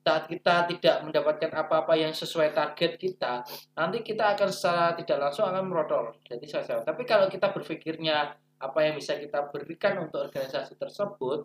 saat 0.04 0.26
kita 0.26 0.66
tidak 0.68 1.06
mendapatkan 1.06 1.54
apa-apa 1.54 1.94
yang 1.96 2.10
sesuai 2.12 2.52
target 2.52 2.98
kita 2.98 3.46
nanti 3.78 4.02
kita 4.02 4.34
akan 4.34 4.50
secara 4.50 4.98
tidak 4.98 5.30
langsung 5.30 5.46
akan 5.46 5.64
merotol 5.70 6.18
jadi 6.26 6.44
saya 6.50 6.82
tapi 6.82 7.06
kalau 7.06 7.30
kita 7.30 7.54
berpikirnya 7.54 8.34
apa 8.63 8.79
yang 8.82 8.96
bisa 8.96 9.13
kita 9.15 9.51
berikan 9.51 10.00
untuk 10.00 10.24
organisasi 10.24 10.79
tersebut 10.79 11.43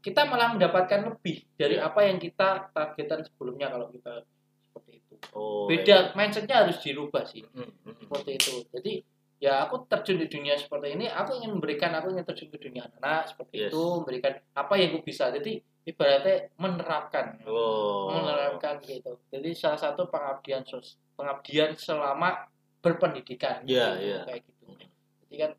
kita 0.00 0.24
malah 0.24 0.50
mendapatkan 0.50 1.04
lebih 1.04 1.46
dari 1.54 1.76
Ya. 1.76 1.86
apa 1.86 2.02
yang 2.02 2.16
kita 2.16 2.72
targetan 2.72 3.22
sebelumnya 3.22 3.68
kalau 3.68 3.86
kita 3.86 4.24
seperti 4.66 4.98
itu 4.98 5.14
Oh, 5.30 5.68
beda 5.68 6.12
mindsetnya 6.12 6.64
harus 6.64 6.80
dirubah 6.80 7.22
sih 7.22 7.44
iya. 7.44 7.52
Hmm, 7.54 7.70
hmm, 7.70 7.76
hmm. 7.86 7.94
seperti 8.02 8.30
itu 8.34 8.52
jadi 8.72 8.92
ya 9.36 9.68
aku 9.68 9.84
terjun 9.84 10.16
di 10.16 10.26
dunia 10.26 10.56
seperti 10.56 10.96
ini 10.96 11.06
aku 11.06 11.36
ingin 11.36 11.52
memberikan 11.52 11.92
aku 11.92 12.08
ingin 12.08 12.24
terjun 12.24 12.48
ke 12.48 12.58
dunia 12.58 12.88
anak 12.90 13.28
seperti 13.30 13.54
Yes. 13.62 13.70
itu 13.70 13.82
memberikan 14.00 14.32
apa 14.56 14.74
yang 14.74 14.88
aku 14.90 15.04
bisa 15.04 15.28
jadi 15.28 15.52
ibaratnya 15.84 16.50
menerapkan 16.56 17.38
Oh. 17.46 18.10
menerapkan 18.10 18.80
gitu 18.80 19.20
jadi 19.28 19.52
salah 19.52 19.78
satu 19.78 20.08
pengabdian 20.08 20.64
sos 20.64 20.96
pengabdian 21.14 21.76
selama 21.76 22.48
berpendidikan 22.80 23.62
Iya, 23.62 23.86
gitu, 23.94 24.02
iya. 24.02 24.18
kayak 24.24 24.40
gitu 24.42 24.64
jadi 25.22 25.34
kan 25.38 25.50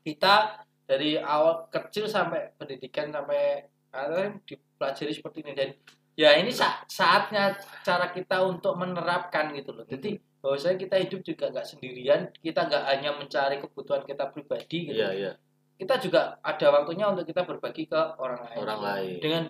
kita 0.00 0.64
dari 0.84 1.14
awal 1.16 1.68
kecil 1.68 2.06
sampai 2.06 2.50
pendidikan 2.54 3.08
sampai 3.08 3.62
ada 3.90 4.34
dipelajari 4.42 5.12
seperti 5.12 5.42
ini 5.42 5.52
dan 5.52 5.70
ya 6.14 6.34
ini 6.34 6.50
sa- 6.50 6.82
saatnya 6.84 7.54
cara 7.80 8.10
kita 8.10 8.42
untuk 8.42 8.74
menerapkan 8.74 9.50
gitu 9.52 9.70
loh 9.72 9.84
jadi 9.84 10.18
bahwasanya 10.40 10.78
kita 10.78 10.96
hidup 10.98 11.20
juga 11.22 11.44
nggak 11.48 11.66
sendirian 11.66 12.20
kita 12.36 12.64
nggak 12.64 12.84
hanya 12.86 13.10
mencari 13.12 13.58
kebutuhan 13.58 14.02
kita 14.02 14.28
pribadi 14.28 14.88
gitu 14.88 14.96
Iya, 14.96 15.10
iya. 15.12 15.32
kita 15.76 16.00
juga 16.00 16.40
ada 16.40 16.66
waktunya 16.72 17.06
untuk 17.06 17.24
kita 17.24 17.44
berbagi 17.44 17.84
ke 17.84 18.00
orang 18.16 18.40
lain 18.42 18.58
Orang 18.58 18.80
lain. 18.80 19.16
dengan 19.20 19.42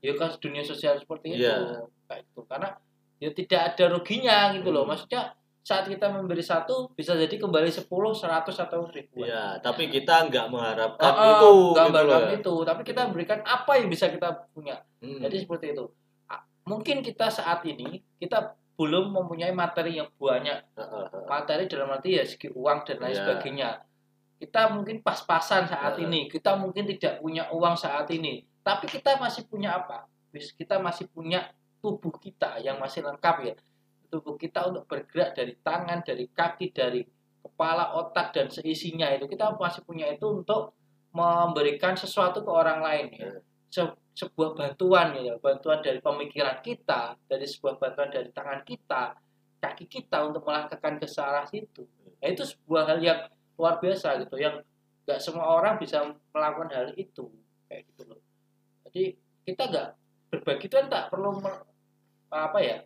ya 0.00 0.12
kan 0.16 0.32
dunia 0.34 0.64
sosial 0.64 0.96
seperti 0.96 1.36
itu 1.36 1.44
Iya. 1.44 1.84
kayak 2.08 2.24
itu 2.24 2.40
karena 2.48 2.68
ya 3.20 3.30
tidak 3.30 3.60
ada 3.68 3.84
ruginya 3.90 4.38
gitu 4.56 4.68
loh 4.70 4.82
Hmm. 4.82 4.90
maksudnya 4.90 5.22
saat 5.60 5.84
kita 5.86 6.08
memberi 6.08 6.40
satu 6.40 6.88
bisa 6.96 7.12
jadi 7.12 7.36
kembali 7.36 7.68
10, 7.68 7.84
100 7.84 8.64
atau 8.64 8.88
ribuan. 8.88 9.28
Iya, 9.28 9.44
tapi 9.60 9.92
kita 9.92 10.26
nggak 10.26 10.46
mengharapkan 10.48 11.12
ah, 11.12 11.36
itu 11.36 11.50
gambar 11.76 12.02
gitu 12.02 12.10
loh. 12.10 12.30
itu. 12.32 12.54
Tapi 12.64 12.82
kita 12.82 13.00
memberikan 13.06 13.38
apa 13.44 13.72
yang 13.76 13.88
bisa 13.92 14.08
kita 14.08 14.48
punya. 14.50 14.80
Hmm. 15.04 15.20
jadi 15.20 15.36
seperti 15.44 15.76
itu. 15.76 15.86
Mungkin 16.64 17.00
kita 17.00 17.28
saat 17.32 17.64
ini 17.64 18.00
kita 18.16 18.56
belum 18.76 19.12
mempunyai 19.12 19.52
materi 19.52 20.00
yang 20.00 20.08
banyak. 20.16 20.72
Materi 21.28 21.68
dalam 21.68 21.92
arti 21.92 22.16
ya 22.16 22.24
segi 22.24 22.48
uang 22.48 22.78
dan 22.88 22.96
lain 23.00 23.12
Iya. 23.12 23.20
sebagainya. 23.20 23.70
Kita 24.40 24.72
mungkin 24.72 25.04
pas-pasan 25.04 25.68
saat 25.68 26.00
Heeh. 26.00 26.08
ini. 26.08 26.20
Kita 26.32 26.56
mungkin 26.56 26.88
tidak 26.88 27.20
punya 27.20 27.52
uang 27.52 27.76
saat 27.76 28.08
ini. 28.08 28.40
Tapi 28.64 28.88
kita 28.88 29.20
masih 29.20 29.44
punya 29.44 29.76
apa? 29.76 30.08
Kita 30.32 30.80
masih 30.80 31.08
punya 31.12 31.52
tubuh 31.80 32.12
kita 32.16 32.60
yang 32.60 32.76
masih 32.80 33.00
lengkap 33.04 33.36
ya 33.44 33.54
tubuh 34.10 34.34
kita 34.34 34.66
untuk 34.68 34.84
bergerak 34.90 35.38
dari 35.38 35.54
tangan 35.62 36.02
dari 36.02 36.26
kaki 36.26 36.74
dari 36.74 37.00
kepala 37.40 37.96
otak 37.96 38.34
dan 38.34 38.50
seisinya 38.50 39.08
itu. 39.14 39.30
Kita 39.30 39.54
masih 39.54 39.86
punya 39.86 40.10
itu 40.10 40.26
untuk 40.28 40.74
memberikan 41.14 41.94
sesuatu 41.94 42.42
ke 42.42 42.50
orang 42.50 42.82
lain 42.82 43.06
ya. 43.14 43.18
Iya. 43.18 43.32
Se- 43.70 43.98
sebuah 44.10 44.58
bantuan 44.58 45.14
ya. 45.16 45.38
Bantuan 45.38 45.78
dari 45.80 46.02
pemikiran 46.02 46.58
kita 46.60 47.14
dari 47.30 47.46
sebuah 47.46 47.78
bantuan 47.78 48.10
dari 48.10 48.28
tangan 48.34 48.60
kita 48.66 49.14
kaki 49.60 49.86
kita 49.86 50.24
untuk 50.24 50.42
melakukan 50.48 50.96
ke 50.96 51.06
arah 51.20 51.44
situ 51.44 51.84
Nah, 52.20 52.28
itu 52.28 52.44
sebuah 52.44 52.84
hal 52.84 53.00
yang 53.00 53.20
luar 53.56 53.80
biasa 53.80 54.20
gitu. 54.20 54.36
Yang 54.36 54.64
nggak 55.08 55.20
semua 55.24 55.56
orang 55.56 55.80
bisa 55.80 56.04
melakukan 56.36 56.68
hal 56.76 56.86
itu 57.00 57.32
kayak 57.64 57.88
gitu 57.88 58.02
loh. 58.12 58.20
Jadi 58.84 59.16
kita 59.48 59.62
nggak 59.72 59.88
berbagi 60.30 60.68
itu 60.68 60.74
kan 60.76 60.86
tak 60.92 61.04
perlu 61.08 61.40
apa 62.30 62.58
ya 62.62 62.76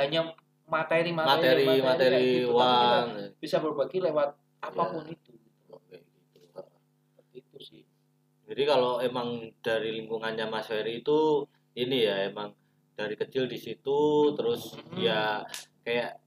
hanya 0.00 0.34
materi 0.66 1.10
materi 1.12 1.64
materi 1.78 2.10
kayak 2.10 2.24
gitu. 2.24 2.48
Tapi 2.48 2.48
kita 2.48 2.50
uang 2.50 3.06
bisa 3.36 3.56
berbagi 3.58 3.98
lewat 4.00 4.28
apa 4.60 4.82
pun 4.88 5.04
Ya. 5.04 5.12
itu 5.12 5.32
Oke, 5.68 5.96
gitu. 6.00 6.38
seperti 7.12 7.36
itu 7.38 7.58
sih 7.60 7.82
Jadi 8.44 8.62
kalau 8.64 9.00
emang 9.00 9.28
dari 9.58 9.92
lingkungannya 9.94 10.44
Mas 10.46 10.68
Ferry 10.68 11.00
itu 11.00 11.44
ini 11.74 12.04
ya 12.04 12.28
emang 12.28 12.52
dari 12.92 13.14
kecil 13.14 13.44
di 13.44 13.56
situ 13.56 14.00
terus 14.32 14.76
Hmm. 14.76 15.00
ya 15.00 15.40
kayak 15.80 16.20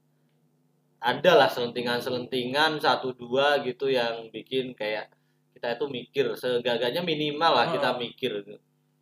ada 0.98 1.32
lah 1.34 1.46
selentingan-selentingan 1.48 2.78
satu 2.78 3.14
dua 3.14 3.62
gitu 3.62 3.86
yang 3.86 4.28
bikin 4.28 4.74
kayak 4.74 5.14
kita 5.54 5.74
itu 5.74 5.86
mikir 5.86 6.26
segaganya 6.34 7.00
minimal 7.00 7.52
lah 7.54 7.66
kita 7.68 7.94
Hmm. 7.94 8.00
mikir 8.00 8.32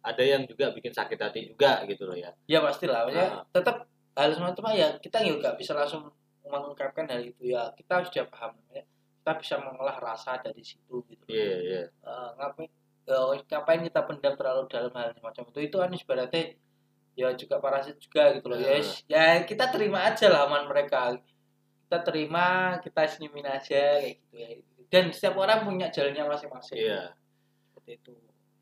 ada 0.01 0.23
yang 0.23 0.45
juga 0.45 0.71
bikin 0.71 0.93
sakit 0.93 1.19
hati 1.19 1.41
juga 1.47 1.83
gitu 1.85 2.05
loh 2.05 2.15
ya 2.15 2.31
ya 2.47 2.61
pastilah 2.61 3.09
ya 3.09 3.27
Ah. 3.33 3.45
tetap 3.51 3.89
hal 4.17 4.29
semacam 4.33 4.65
ya 4.73 4.89
kita 4.99 5.21
juga 5.23 5.53
bisa 5.55 5.77
langsung 5.77 6.09
mengungkapkan 6.47 7.05
hal 7.11 7.21
itu 7.21 7.53
ya 7.53 7.69
kita 7.77 8.03
sudah 8.09 8.25
paham 8.33 8.57
ya. 8.73 8.83
Kita 9.21 9.33
bisa 9.43 9.55
mengolah 9.59 9.99
rasa 9.99 10.39
dari 10.39 10.63
situ 10.63 11.03
gitu. 11.11 11.25
Iya 11.29 11.55
iya. 11.63 11.83
Eh, 11.91 12.29
ngapain 12.39 12.71
eh, 13.07 13.39
ngapain 13.51 13.81
kita 13.85 14.01
pendam 14.07 14.35
terlalu 14.39 14.63
dalam 14.71 14.93
hal 14.95 15.11
semacam 15.15 15.43
itu? 15.51 15.59
Itu 15.67 15.77
kan 15.83 15.91
ibaratnya 15.91 16.43
ya 17.17 17.33
juga 17.35 17.57
parasit 17.59 17.97
juga 17.99 18.33
gitu 18.37 18.47
loh. 18.53 18.59
Ya 18.61 18.71
Ya. 18.71 18.73
wis, 18.79 18.89
ya 19.09 19.25
kita 19.45 19.69
terima 19.75 20.07
aja 20.07 20.27
lah 20.31 20.47
aman 20.47 20.65
mereka. 20.71 21.17
Kita 21.87 21.99
terima 22.03 22.79
kita 22.83 23.07
senyumin 23.07 23.47
aja 23.47 23.99
kayak 24.03 24.23
gitu 24.23 24.35
ya. 24.39 24.49
Dan 24.87 25.11
setiap 25.11 25.35
orang 25.43 25.67
punya 25.67 25.91
jalannya 25.91 26.23
masing-masing. 26.31 26.79
Iya. 26.79 27.15
Seperti 27.75 27.91
itu. 27.99 28.15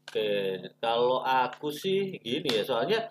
Oke, 0.04 0.30
kalau 0.78 1.20
aku 1.26 1.68
sih 1.74 2.16
gini 2.22 2.46
ya, 2.46 2.62
soalnya 2.62 3.10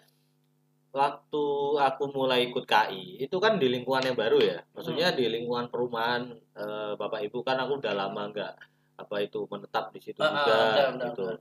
waktu 0.93 1.45
aku 1.81 2.03
mulai 2.13 2.53
ikut 2.53 2.69
KI 2.69 3.17
itu 3.25 3.35
kan 3.41 3.57
di 3.57 3.65
lingkungan 3.65 4.13
yang 4.13 4.17
baru 4.17 4.37
ya, 4.37 4.61
maksudnya 4.77 5.09
di 5.17 5.25
lingkungan 5.25 5.73
perumahan 5.73 6.29
eh, 6.53 6.93
bapak 6.93 7.25
ibu 7.25 7.41
kan 7.41 7.57
aku 7.57 7.81
udah 7.81 7.93
lama 7.97 8.29
nggak 8.29 8.53
apa 9.01 9.15
itu 9.25 9.41
menetap 9.49 9.89
di 9.89 9.99
situ 10.05 10.21
ah, 10.21 10.29
juga 10.29 10.53
benar, 10.53 10.89
benar, 10.93 11.07
gitu. 11.09 11.23
benar. 11.25 11.39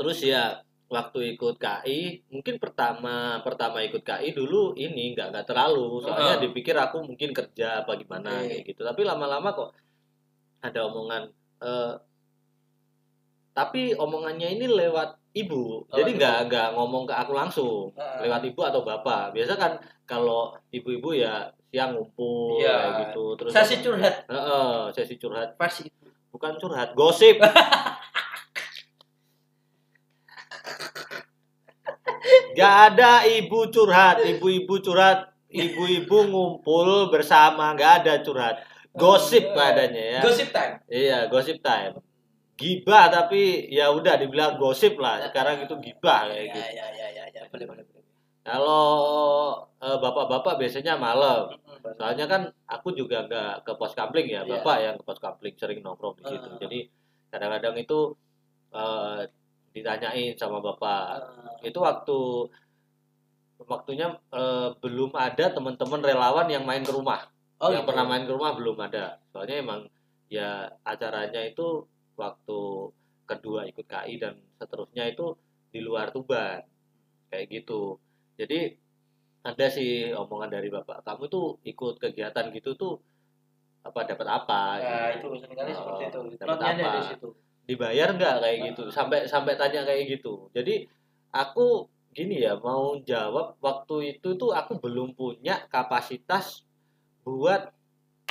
Terus 0.00 0.18
ya 0.24 0.64
waktu 0.88 1.36
ikut 1.36 1.60
KI 1.60 2.24
mungkin 2.32 2.56
pertama 2.56 3.38
pertama 3.44 3.84
ikut 3.84 4.00
KI 4.00 4.32
dulu 4.32 4.72
ini 4.80 5.12
nggak 5.12 5.28
nggak 5.28 5.46
terlalu 5.46 6.00
soalnya 6.00 6.34
Ah. 6.34 6.42
dipikir 6.42 6.74
aku 6.74 7.04
mungkin 7.04 7.36
kerja 7.36 7.84
apa 7.84 8.00
gimana 8.00 8.42
Oke. 8.42 8.48
kayak 8.48 8.62
gitu 8.64 8.80
tapi 8.82 9.04
lama-lama 9.04 9.54
kok 9.54 9.70
ada 10.64 10.80
omongan 10.88 11.28
eh, 11.62 11.94
tapi 13.52 13.92
omongannya 13.92 14.56
ini 14.56 14.66
lewat 14.66 15.19
ibu 15.32 15.86
Lewat 15.86 15.94
jadi 15.94 16.10
nggak 16.12 16.36
nggak 16.46 16.68
ngomong 16.74 17.04
ke 17.04 17.14
aku 17.14 17.32
langsung 17.32 17.94
Ah. 17.94 18.18
lewat 18.18 18.42
ibu 18.44 18.60
atau 18.60 18.82
bapak 18.82 19.30
biasa 19.30 19.54
kan 19.54 19.72
kalau 20.02 20.50
ibu-ibu 20.68 21.14
ya 21.14 21.46
siang 21.70 21.94
ngumpul 21.94 22.58
Iya. 22.58 22.74
kayak 22.74 22.94
gitu 23.06 23.24
terus 23.36 23.50
sesi 23.52 23.78
curhat 23.78 24.26
Heeh, 24.26 24.90
sesi 24.90 25.14
curhat 25.16 25.54
pasti 25.54 25.86
itu 25.86 26.06
bukan 26.28 26.58
curhat 26.58 26.92
gosip 26.92 27.38
Gak 32.52 32.74
ada 32.92 33.24
ibu 33.24 33.70
curhat, 33.70 34.20
ibu-ibu 34.22 34.76
curhat, 34.78 35.32
ibu-ibu 35.48 36.28
ngumpul 36.28 37.08
bersama, 37.08 37.72
gak 37.72 38.04
ada 38.04 38.20
curhat. 38.20 38.60
Gosip 38.90 39.54
adanya 39.54 40.18
ya. 40.18 40.20
gosip 40.20 40.50
time 40.50 40.82
Iya, 40.90 41.30
gosip 41.30 41.62
time. 41.62 41.94
Gibah 42.60 43.08
tapi 43.08 43.72
ya 43.72 43.88
udah 43.88 44.20
dibilang 44.20 44.60
gosip 44.60 45.00
lah. 45.00 45.16
Sekarang 45.24 45.64
itu 45.64 45.72
gibah 45.80 46.28
kayak 46.28 46.36
ya 46.36 46.44
gitu. 46.52 46.60
ya 46.76 46.86
ya 46.92 47.06
ya 47.08 47.24
ya 47.32 47.42
boleh 47.48 47.64
boleh 47.64 47.84
Kalau 48.44 48.84
eh, 49.80 49.96
bapak-bapak 49.96 50.60
biasanya 50.60 51.00
malam. 51.00 51.48
Soalnya 51.96 52.28
kan 52.28 52.42
aku 52.68 52.92
juga 52.92 53.24
nggak 53.24 53.64
ke 53.64 53.72
pos 53.80 53.96
kampling 53.96 54.28
ya, 54.28 54.44
Iya. 54.44 54.60
bapak 54.60 54.76
yang 54.84 54.94
ke 55.00 55.04
pos 55.08 55.16
kampling 55.16 55.56
sering 55.56 55.80
nongkrong 55.80 56.20
di 56.20 56.24
situ. 56.28 56.48
Ah. 56.52 56.58
Jadi 56.60 56.78
kadang-kadang 57.32 57.74
itu 57.80 57.98
eh, 58.76 59.20
ditanyain 59.72 60.36
sama 60.36 60.60
bapak. 60.60 61.04
Ah, 61.24 61.56
Itu 61.64 61.80
waktu 61.80 62.18
waktunya 63.64 64.12
eh, 64.32 64.68
belum 64.84 65.16
ada 65.16 65.46
teman-teman 65.52 66.00
relawan 66.04 66.46
yang 66.52 66.64
main 66.68 66.84
ke 66.84 66.92
rumah. 66.92 67.24
oh 67.60 67.68
yang 67.68 67.84
gitu. 67.84 67.92
pernah 67.92 68.04
main 68.08 68.24
ke 68.24 68.32
rumah 68.32 68.52
belum 68.56 68.76
ada. 68.80 69.20
Soalnya 69.32 69.60
emang 69.60 69.80
ya 70.32 70.64
acaranya 70.80 71.44
itu 71.44 71.84
waktu 72.20 72.60
kedua 73.24 73.64
ikut 73.64 73.86
KI 73.86 74.14
dan 74.16 74.36
seterusnya 74.54 75.08
itu 75.08 75.32
di 75.68 75.80
luar 75.80 76.10
Tuban 76.10 76.60
kayak 77.26 77.46
gitu 77.48 77.96
jadi 78.34 78.74
ada 79.40 79.66
sih 79.66 80.12
omongan 80.12 80.50
dari 80.50 80.68
bapak 80.68 81.00
kamu 81.00 81.24
tuh 81.26 81.46
ikut 81.64 81.96
kegiatan 81.96 82.50
gitu 82.50 82.74
tuh 82.74 82.94
apa 83.80 84.04
dapat 84.04 84.28
apa 84.28 84.60
Nah, 84.76 85.08
gitu. 85.16 85.32
itu 85.32 85.40
sering 85.40 85.56
kali 85.56 85.72
seperti 85.72 86.02
itu. 86.06 86.20
dapat 86.36 86.58
apa? 86.60 86.90
di 86.92 87.02
situ. 87.08 87.28
dibayar 87.64 88.08
nggak 88.10 88.34
kayak 88.38 88.56
Ah. 88.56 88.64
gitu 88.68 88.82
sampai 88.90 89.18
sampai 89.24 89.54
tanya 89.54 89.80
kayak 89.82 90.04
gitu 90.10 90.50
jadi 90.50 90.84
aku 91.30 91.86
gini 92.10 92.42
ya 92.42 92.58
mau 92.58 92.98
jawab 93.00 93.54
waktu 93.58 93.96
itu 94.12 94.34
tuh 94.34 94.50
aku 94.50 94.76
belum 94.76 95.14
punya 95.14 95.64
kapasitas 95.70 96.66
buat 97.22 97.70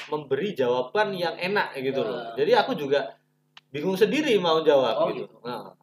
memberi 0.05 0.51
jawaban 0.51 1.13
yang 1.13 1.33
enak 1.33 1.71
gitu 1.73 2.03
loh 2.03 2.19
Ah. 2.21 2.35
jadi 2.35 2.59
aku 2.59 2.75
juga 2.75 3.15
bingung 3.69 3.93
sendiri 3.93 4.33
mau 4.37 4.59
jawab 4.59 4.95
Oh, 4.97 5.07
gitu 5.09 5.23
gitu. 5.23 5.35
nah, 5.41 5.73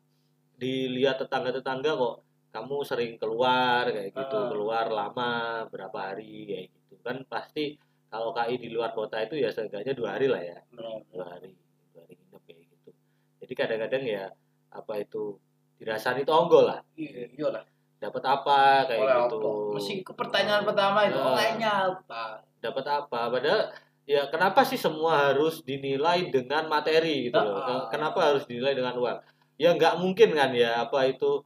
dilihat 0.55 1.17
tetangga-tetangga 1.17 1.93
kok 1.93 2.17
kamu 2.51 2.77
sering 2.83 3.13
keluar 3.15 3.85
kayak 3.87 4.11
gitu 4.11 4.37
Ah. 4.37 4.49
keluar 4.49 4.87
lama 4.89 5.33
berapa 5.67 5.95
hari 6.09 6.47
kayak 6.47 6.65
gitu 6.73 6.95
kan 7.01 7.23
pasti 7.25 7.77
kalau 8.07 8.33
KI 8.33 8.57
di 8.57 8.69
luar 8.71 8.91
kota 8.91 9.21
itu 9.21 9.37
ya 9.37 9.49
seenggaknya 9.49 9.93
dua 9.93 10.17
hari 10.17 10.27
lah 10.27 10.41
ya 10.41 10.59
Benar. 10.69 11.05
dua 11.07 11.25
hari 11.29 11.53
dua 11.93 12.03
hari 12.03 12.15
nginep 12.17 12.43
kayak 12.43 12.61
gitu 12.65 12.91
jadi 13.39 13.53
kadang-kadang 13.55 14.03
ya 14.05 14.25
apa 14.73 14.93
itu 14.97 15.37
dirasani 15.77 16.23
tonggo 16.23 16.65
lah 16.65 16.81
Iya 16.97 17.49
lah. 17.51 17.65
dapat 17.97 18.23
apa 18.25 18.59
kayak 18.87 19.01
Oleh 19.03 19.17
gitu 19.23 19.37
apa? 19.39 19.51
Mesti 19.73 19.93
ke 20.01 20.13
pertanyaan 20.13 20.65
pertama 20.65 20.99
itu 21.05 21.15
Nah. 21.15 21.29
olehnya 21.31 21.71
apa? 21.87 22.41
dapat 22.57 22.85
apa 22.85 23.21
padahal 23.29 23.63
ya 24.07 24.23
kenapa 24.27 24.63
sih 24.63 24.77
semua 24.77 25.13
harus 25.27 25.61
dinilai 25.61 26.31
dengan 26.31 26.65
materi 26.67 27.27
gitu 27.27 27.37
loh 27.37 27.59
Ah. 27.59 27.87
kenapa 27.87 28.23
harus 28.25 28.47
dinilai 28.47 28.73
dengan 28.73 28.95
uang 28.95 29.19
ya 29.57 29.73
nggak 29.73 29.99
mungkin 29.99 30.31
kan 30.31 30.51
ya 30.53 30.81
apa 30.81 31.07
itu 31.07 31.43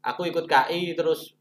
aku 0.00 0.24
ikut 0.24 0.44
KI 0.44 0.94
terus 0.94 1.36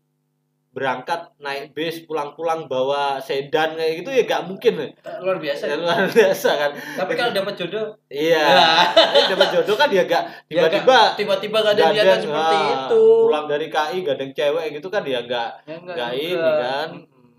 berangkat 0.69 1.33
naik 1.39 1.73
bis 1.73 2.03
pulang-pulang 2.03 2.67
bawa 2.67 3.17
sedan 3.17 3.73
kayak 3.73 3.93
gitu 3.97 4.09
ya 4.11 4.23
nggak 4.23 4.43
mungkin 4.45 4.73
Eh, 4.77 4.91
Luar 5.17 5.39
biasa. 5.39 5.63
ya, 5.65 5.75
luar 5.75 6.05
biasa 6.05 6.49
kan 6.53 6.71
Tapi 6.93 7.11
kalau 7.15 7.31
dapat 7.31 7.53
jodoh, 7.55 7.97
iya. 8.07 8.45
Tapi 8.93 9.33
dapat 9.33 9.47
jodoh 9.51 9.73
kan 9.73 9.87
dia 9.87 10.03
gak 10.03 10.21
ya 10.45 10.67
tiba-tiba 10.67 10.85
nggak- 10.85 11.13
tiba-tiba 11.17 11.57
gak 11.63 11.73
ada 11.73 11.83
niatan 11.89 12.19
seperti 12.19 12.57
ah, 12.59 12.69
itu. 12.85 13.03
pulang 13.23 13.45
dari 13.47 13.67
KI 13.67 13.97
gandeng 14.03 14.31
cewek 14.31 14.65
gitu 14.71 14.87
kan 14.87 15.01
dia 15.01 15.19
nggak 15.19 15.49
Ya, 15.65 15.75
enggak 15.77 15.95
nggak 15.95 16.11
ini 16.13 16.35
kan. 16.37 16.89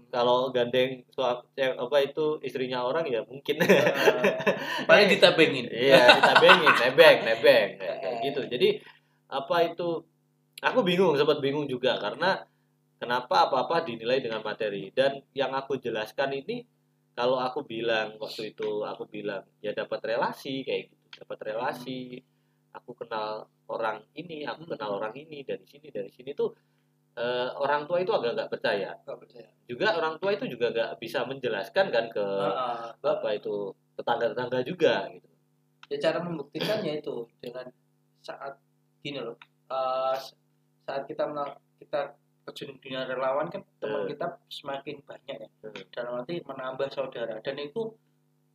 Kalau 0.08 0.48
gandeng 0.48 1.04
suap 1.12 1.52
apa 1.56 1.96
itu 2.00 2.40
istrinya 2.40 2.80
orang 2.80 3.04
ya 3.08 3.20
mungkin. 3.28 3.60
Eh, 3.60 3.68
paling 4.88 5.06
ditabengin. 5.12 5.68
iya 5.68 6.16
kita 6.16 6.32
bengin 6.40 6.74
nebeng 6.80 7.18
nebeng 7.28 7.68
kayak 7.76 7.96
kayak 8.00 8.16
gitu. 8.24 8.40
Jadi 8.48 8.68
apa 9.28 9.56
itu 9.68 9.88
aku 10.64 10.80
bingung 10.80 11.12
sempat 11.20 11.38
bingung 11.44 11.68
juga 11.68 12.00
karena 12.00 12.40
kenapa 12.96 13.52
apa-apa 13.52 13.84
dinilai 13.84 14.24
dengan 14.24 14.40
materi. 14.40 14.88
Dan 14.96 15.20
yang 15.36 15.52
aku 15.52 15.76
jelaskan 15.76 16.40
ini 16.40 16.64
kalau 17.12 17.36
aku 17.36 17.66
bilang 17.66 18.16
waktu 18.16 18.56
itu 18.56 18.86
aku 18.86 19.04
bilang 19.06 19.44
ya 19.60 19.76
dapat 19.76 20.00
relasi 20.16 20.64
kayak 20.64 20.88
gitu. 20.88 20.96
Dapat 21.20 21.38
relasi 21.52 22.22
aku 22.72 22.96
kenal 22.96 23.48
orang 23.68 24.00
ini 24.16 24.44
aku 24.48 24.64
Hmm. 24.64 24.72
kenal 24.72 24.90
orang 24.96 25.12
ini 25.16 25.44
dari 25.44 25.64
sini 25.68 25.92
dari 25.92 26.08
sini 26.08 26.32
tuh 26.32 26.52
eh, 27.18 27.48
orang 27.58 27.82
tua 27.84 27.98
itu 27.98 28.12
agak 28.14 28.32
nggak 28.32 28.50
percaya 28.50 28.90
percaya. 29.02 29.48
juga 29.66 29.86
orang 29.98 30.14
tua 30.16 30.30
itu 30.32 30.46
juga 30.46 30.70
nggak 30.70 30.90
bisa 30.96 31.26
menjelaskan 31.26 31.86
kan 31.90 32.04
ke 32.08 32.22
ah. 32.22 32.94
apa 32.94 33.28
itu 33.34 33.74
tetangga-tetangga 33.98 34.62
juga 34.62 35.10
gitu 35.10 35.26
ya 35.88 35.98
cara 35.98 36.22
membuktikannya 36.22 37.02
itu 37.02 37.26
dengan 37.42 37.66
saat 38.22 38.54
gini 39.02 39.18
loh 39.18 39.34
eh, 39.66 40.16
saat 40.86 41.02
kita 41.04 41.26
kita 41.78 42.00
terjun 42.48 42.80
dunia 42.80 43.04
relawan 43.04 43.50
kan 43.50 43.60
teman 43.76 44.06
Hmm. 44.06 44.08
kita 44.08 44.26
semakin 44.48 44.96
banyak 45.04 45.36
ya 45.36 45.48
Hmm. 45.60 45.84
dalam 45.92 46.12
arti 46.22 46.40
menambah 46.40 46.88
saudara 46.88 47.36
dan 47.42 47.56
itu 47.58 47.92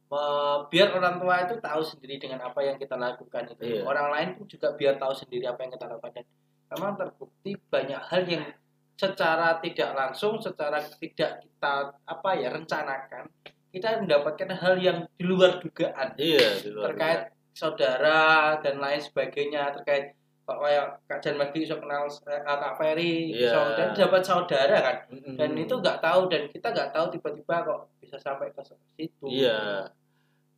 eh, 0.10 0.58
biar 0.70 0.94
orang 0.94 1.18
tua 1.18 1.36
itu 1.42 1.56
tahu 1.58 1.82
sendiri 1.82 2.18
dengan 2.18 2.40
apa 2.46 2.62
yang 2.62 2.78
kita 2.78 2.94
lakukan 2.96 3.50
itu 3.50 3.62
Iya. 3.66 3.82
orang 3.84 4.08
lain 4.14 4.30
pun 4.38 4.46
juga 4.46 4.74
biar 4.74 4.98
tahu 4.98 5.10
sendiri 5.12 5.46
apa 5.46 5.62
yang 5.62 5.72
kita 5.74 5.86
lakukan 5.90 6.12
dan 6.14 6.26
memang 6.74 6.94
terbukti 6.96 7.52
banyak 7.64 8.02
hal 8.02 8.24
yang 8.26 8.46
secara 8.94 9.58
tidak 9.58 9.90
langsung 9.92 10.38
secara 10.38 10.78
tidak 10.94 11.42
kita 11.42 11.74
apa 12.04 12.30
ya 12.34 12.50
rencanakan 12.50 13.26
kita 13.68 14.00
mendapatkan 14.00 14.54
hal 14.54 14.76
yang 14.78 15.10
di 15.12 15.24
luar 15.24 15.58
dugaan 15.58 16.14
iya 16.16 16.58
di 16.58 16.70
luar 16.70 16.92
terkait 16.92 17.22
saudara 17.54 18.22
dan 18.60 18.78
lain 18.78 19.00
sebagainya 19.00 19.74
terkait 19.74 20.14
kok 20.44 20.60
kayak 20.60 21.00
Kak 21.04 21.20
Jan 21.20 21.38
Magi 21.38 21.64
iso 21.64 21.78
kenal 21.78 22.04
eh, 22.06 22.42
Kak 22.44 22.76
Ferry 22.76 23.32
Iya. 23.32 23.48
iso- 23.48 23.74
dan 23.74 23.90
dapat 23.94 24.22
saudara 24.22 24.78
kan 24.78 24.96
dugaan. 25.08 25.36
dan 25.38 25.50
Mm-mm. 25.50 25.64
itu 25.64 25.74
nggak 25.74 25.98
tahu 26.00 26.22
dan 26.28 26.42
kita 26.48 26.68
nggak 26.70 26.92
tahu 26.92 27.06
tiba-tiba 27.10 27.56
kok 27.64 27.80
bisa 27.98 28.18
sampai 28.18 28.52
ke 28.52 28.62
situ 28.94 29.26
Iya. 29.26 29.88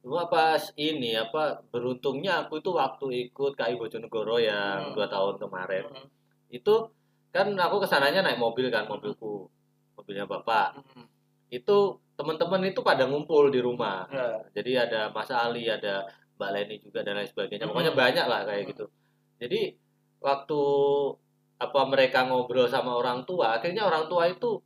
Cuma 0.05 0.29
pas 0.29 0.61
ini 0.77 1.17
apa 1.17 1.65
beruntungnya 1.65 2.45
aku 2.45 2.61
itu 2.61 2.69
waktu 2.69 3.05
ikut 3.25 3.57
KI 3.57 3.73
Bojonegoro 3.73 4.37
yang 4.37 4.77
Hmm. 4.77 4.93
dua 4.93 5.09
tahun 5.09 5.41
kemarin. 5.41 5.89
Mm, 5.89 6.07
itu 6.53 6.75
kan 7.33 7.49
aku 7.51 7.81
ke 7.81 7.89
sananya 7.89 8.21
naik 8.21 8.37
mobil 8.37 8.69
kan 8.69 8.85
mobilku 8.85 9.49
mobilnya 9.97 10.29
bapak. 10.29 10.77
Mm, 10.77 11.09
itu 11.49 11.77
teman-teman 12.13 12.61
itu 12.63 12.79
pada 12.79 13.09
ngumpul 13.09 13.49
di 13.49 13.57
rumah. 13.59 14.05
Ya. 14.07 14.29
jadi 14.53 14.85
ada 14.85 15.01
Mas 15.09 15.27
Ali 15.27 15.65
ada 15.65 16.05
Mbak 16.37 16.49
Leni 16.53 16.75
juga 16.79 17.01
dan 17.01 17.17
lain 17.17 17.25
sebagainya. 17.25 17.65
Hmm. 17.65 17.73
pokoknya 17.73 17.93
banyak 17.93 18.25
lah 18.25 18.45
kayak 18.45 18.61
Hmm. 18.61 18.71
gitu. 18.71 18.85
Jadi 19.41 19.61
waktu 20.21 20.61
apa 21.57 21.81
mereka 21.87 22.23
ngobrol 22.23 22.67
sama 22.67 22.93
orang 22.93 23.25
tua 23.25 23.57
akhirnya 23.57 23.81
orang 23.81 24.05
tua 24.05 24.27
itu 24.27 24.61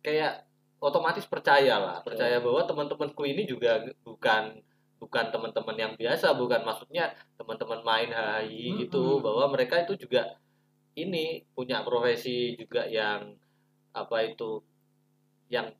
kayak 0.00 0.42
otomatis 0.80 1.22
percaya 1.24 1.78
lah. 1.78 2.02
Percaya 2.02 2.42
bahwa 2.42 2.66
teman-temanku 2.66 3.22
ini 3.22 3.46
juga 3.46 3.78
bukan 4.02 4.58
bukan 5.02 5.34
teman-teman 5.34 5.74
yang 5.74 5.92
biasa 5.98 6.38
bukan 6.38 6.62
maksudnya 6.62 7.10
teman-teman 7.34 7.82
main 7.82 8.10
HI 8.14 8.70
Hmm, 8.70 8.78
gitu 8.86 9.18
hmm. 9.18 9.22
bahwa 9.26 9.44
mereka 9.50 9.82
itu 9.82 9.98
juga 9.98 10.38
ini 10.94 11.42
punya 11.58 11.82
profesi 11.82 12.54
juga 12.54 12.86
yang 12.86 13.34
apa 13.90 14.16
itu 14.22 14.62
yang 15.50 15.74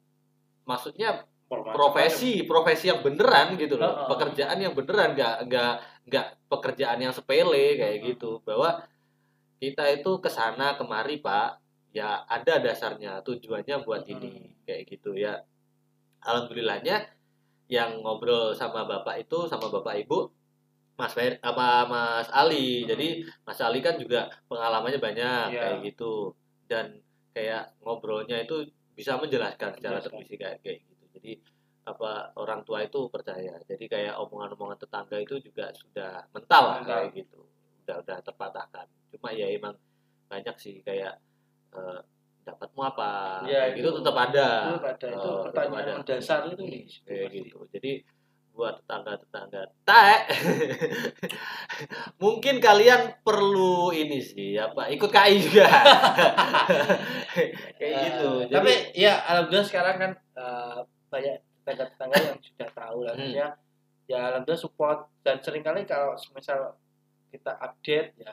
maksudnya 0.67 1.23
profesi 1.47 2.43
profesi 2.49 2.91
yang 2.91 2.99
beneran 3.05 3.55
gitu 3.55 3.79
loh 3.79 3.95
Heeh. 3.95 4.09
pekerjaan 4.11 4.59
yang 4.59 4.75
beneran 4.75 5.15
nggak 5.15 5.37
nggak 5.47 5.75
nggak 6.11 6.27
pekerjaan 6.51 6.99
yang 6.99 7.15
sepele 7.15 7.79
kayak 7.79 8.03
Heeh. 8.03 8.19
gitu 8.19 8.43
bahwa 8.43 8.83
kita 9.63 9.87
itu 9.95 10.19
ke 10.19 10.27
sana 10.27 10.75
kemari 10.75 11.23
pak 11.23 11.63
ya 11.95 12.27
ada 12.27 12.59
dasarnya 12.59 13.23
tujuannya 13.23 13.87
buat 13.87 14.03
ini 14.11 14.59
kayak 14.67 14.83
gitu 14.91 15.15
ya 15.15 15.39
alhamdulillahnya 16.25 17.07
yang 17.69 18.03
ngobrol 18.03 18.53
sama 18.53 18.85
bapak 18.85 19.27
itu 19.27 19.47
sama 19.47 19.69
bapak 19.69 20.03
ibu 20.03 20.29
Mas 20.93 21.15
Fer 21.17 21.41
apa 21.41 21.89
Mas 21.89 22.29
Ali. 22.31 22.85
Heeh. 22.85 22.89
jadi 22.89 23.09
Mas 23.43 23.59
Ali 23.59 23.81
kan 23.81 23.97
juga 23.97 24.29
pengalamannya 24.47 25.01
banyak 25.01 25.47
Iya. 25.51 25.61
kayak 25.61 25.79
gitu. 25.89 26.37
Dan 26.69 27.01
kayak 27.33 27.75
ngobrolnya 27.81 28.45
itu 28.45 28.69
bisa 28.93 29.17
menjelaskan 29.17 29.73
secara 29.81 29.99
terpisah 30.05 30.37
kayak 30.37 30.59
kayak 30.61 30.79
gitu. 30.85 31.05
Jadi 31.17 31.33
apa 31.83 32.31
orang 32.39 32.63
tua 32.63 32.85
itu 32.85 33.09
percaya. 33.09 33.57
Jadi 33.65 33.85
kayak 33.89 34.15
omongan-omongan 34.21 34.79
tetangga 34.79 35.17
itu 35.19 35.41
juga 35.41 35.73
sudah 35.75 36.29
mental 36.31 36.63
lah 36.69 36.79
kayak 36.85 37.11
gitu. 37.17 37.41
Udah 37.83 37.97
udah 38.05 38.19
terpatahkan. 38.21 38.87
Cuma 39.17 39.33
ya 39.33 39.49
emang 39.49 39.75
banyak 40.29 40.55
sih 40.61 40.85
kayak 40.85 41.19
eh, 41.73 42.01
dapatmu 42.43 42.83
apa? 42.83 43.11
Ya, 43.47 43.71
gitu 43.71 43.89
itu. 43.89 43.99
tetap 44.03 44.17
ada. 44.19 44.49
Itu 44.69 44.83
ada. 44.83 45.07
Itu 45.09 45.19
Oh, 45.21 45.47
tetap 45.47 45.55
pertanyaan 45.67 45.83
ada. 45.85 45.93
mendasar 45.99 46.39
itu. 46.47 46.55
Nih 46.59 46.83
kayak 47.03 47.27
gitu. 47.31 47.59
Jadi 47.71 47.93
buat 48.53 48.75
tetangga-tetangga. 48.79 49.63
Tak 49.83 50.19
mungkin 52.23 52.59
kalian 52.59 53.23
perlu 53.23 53.91
ini 53.91 54.21
sih 54.21 54.55
apa 54.55 54.93
ikut 54.93 55.09
KI 55.09 55.37
juga. 55.41 55.67
Kayak 57.79 57.81
Eh, 57.81 58.03
gitu. 58.05 58.29
Jadi 58.43 58.53
tapi 58.53 58.73
ya 58.95 59.13
alhamdulillah 59.25 59.65
sekarang 59.67 59.97
kan 59.97 60.13
eh, 60.37 60.79
banyak 61.09 61.37
tetangga-tetangga 61.63 62.17
yang 62.21 62.39
sudah 62.39 62.69
tahu 62.71 62.99
lah. 63.03 63.15
Hmm. 63.15 63.21
maksudnya 63.25 63.49
ya 64.05 64.19
alhamdulillah 64.29 64.61
support. 64.61 64.99
Dan 65.23 65.37
sering 65.41 65.63
kali 65.63 65.85
kalau 65.85 66.13
misal 66.35 66.77
kita 67.31 67.53
update 67.57 68.19
ya. 68.19 68.33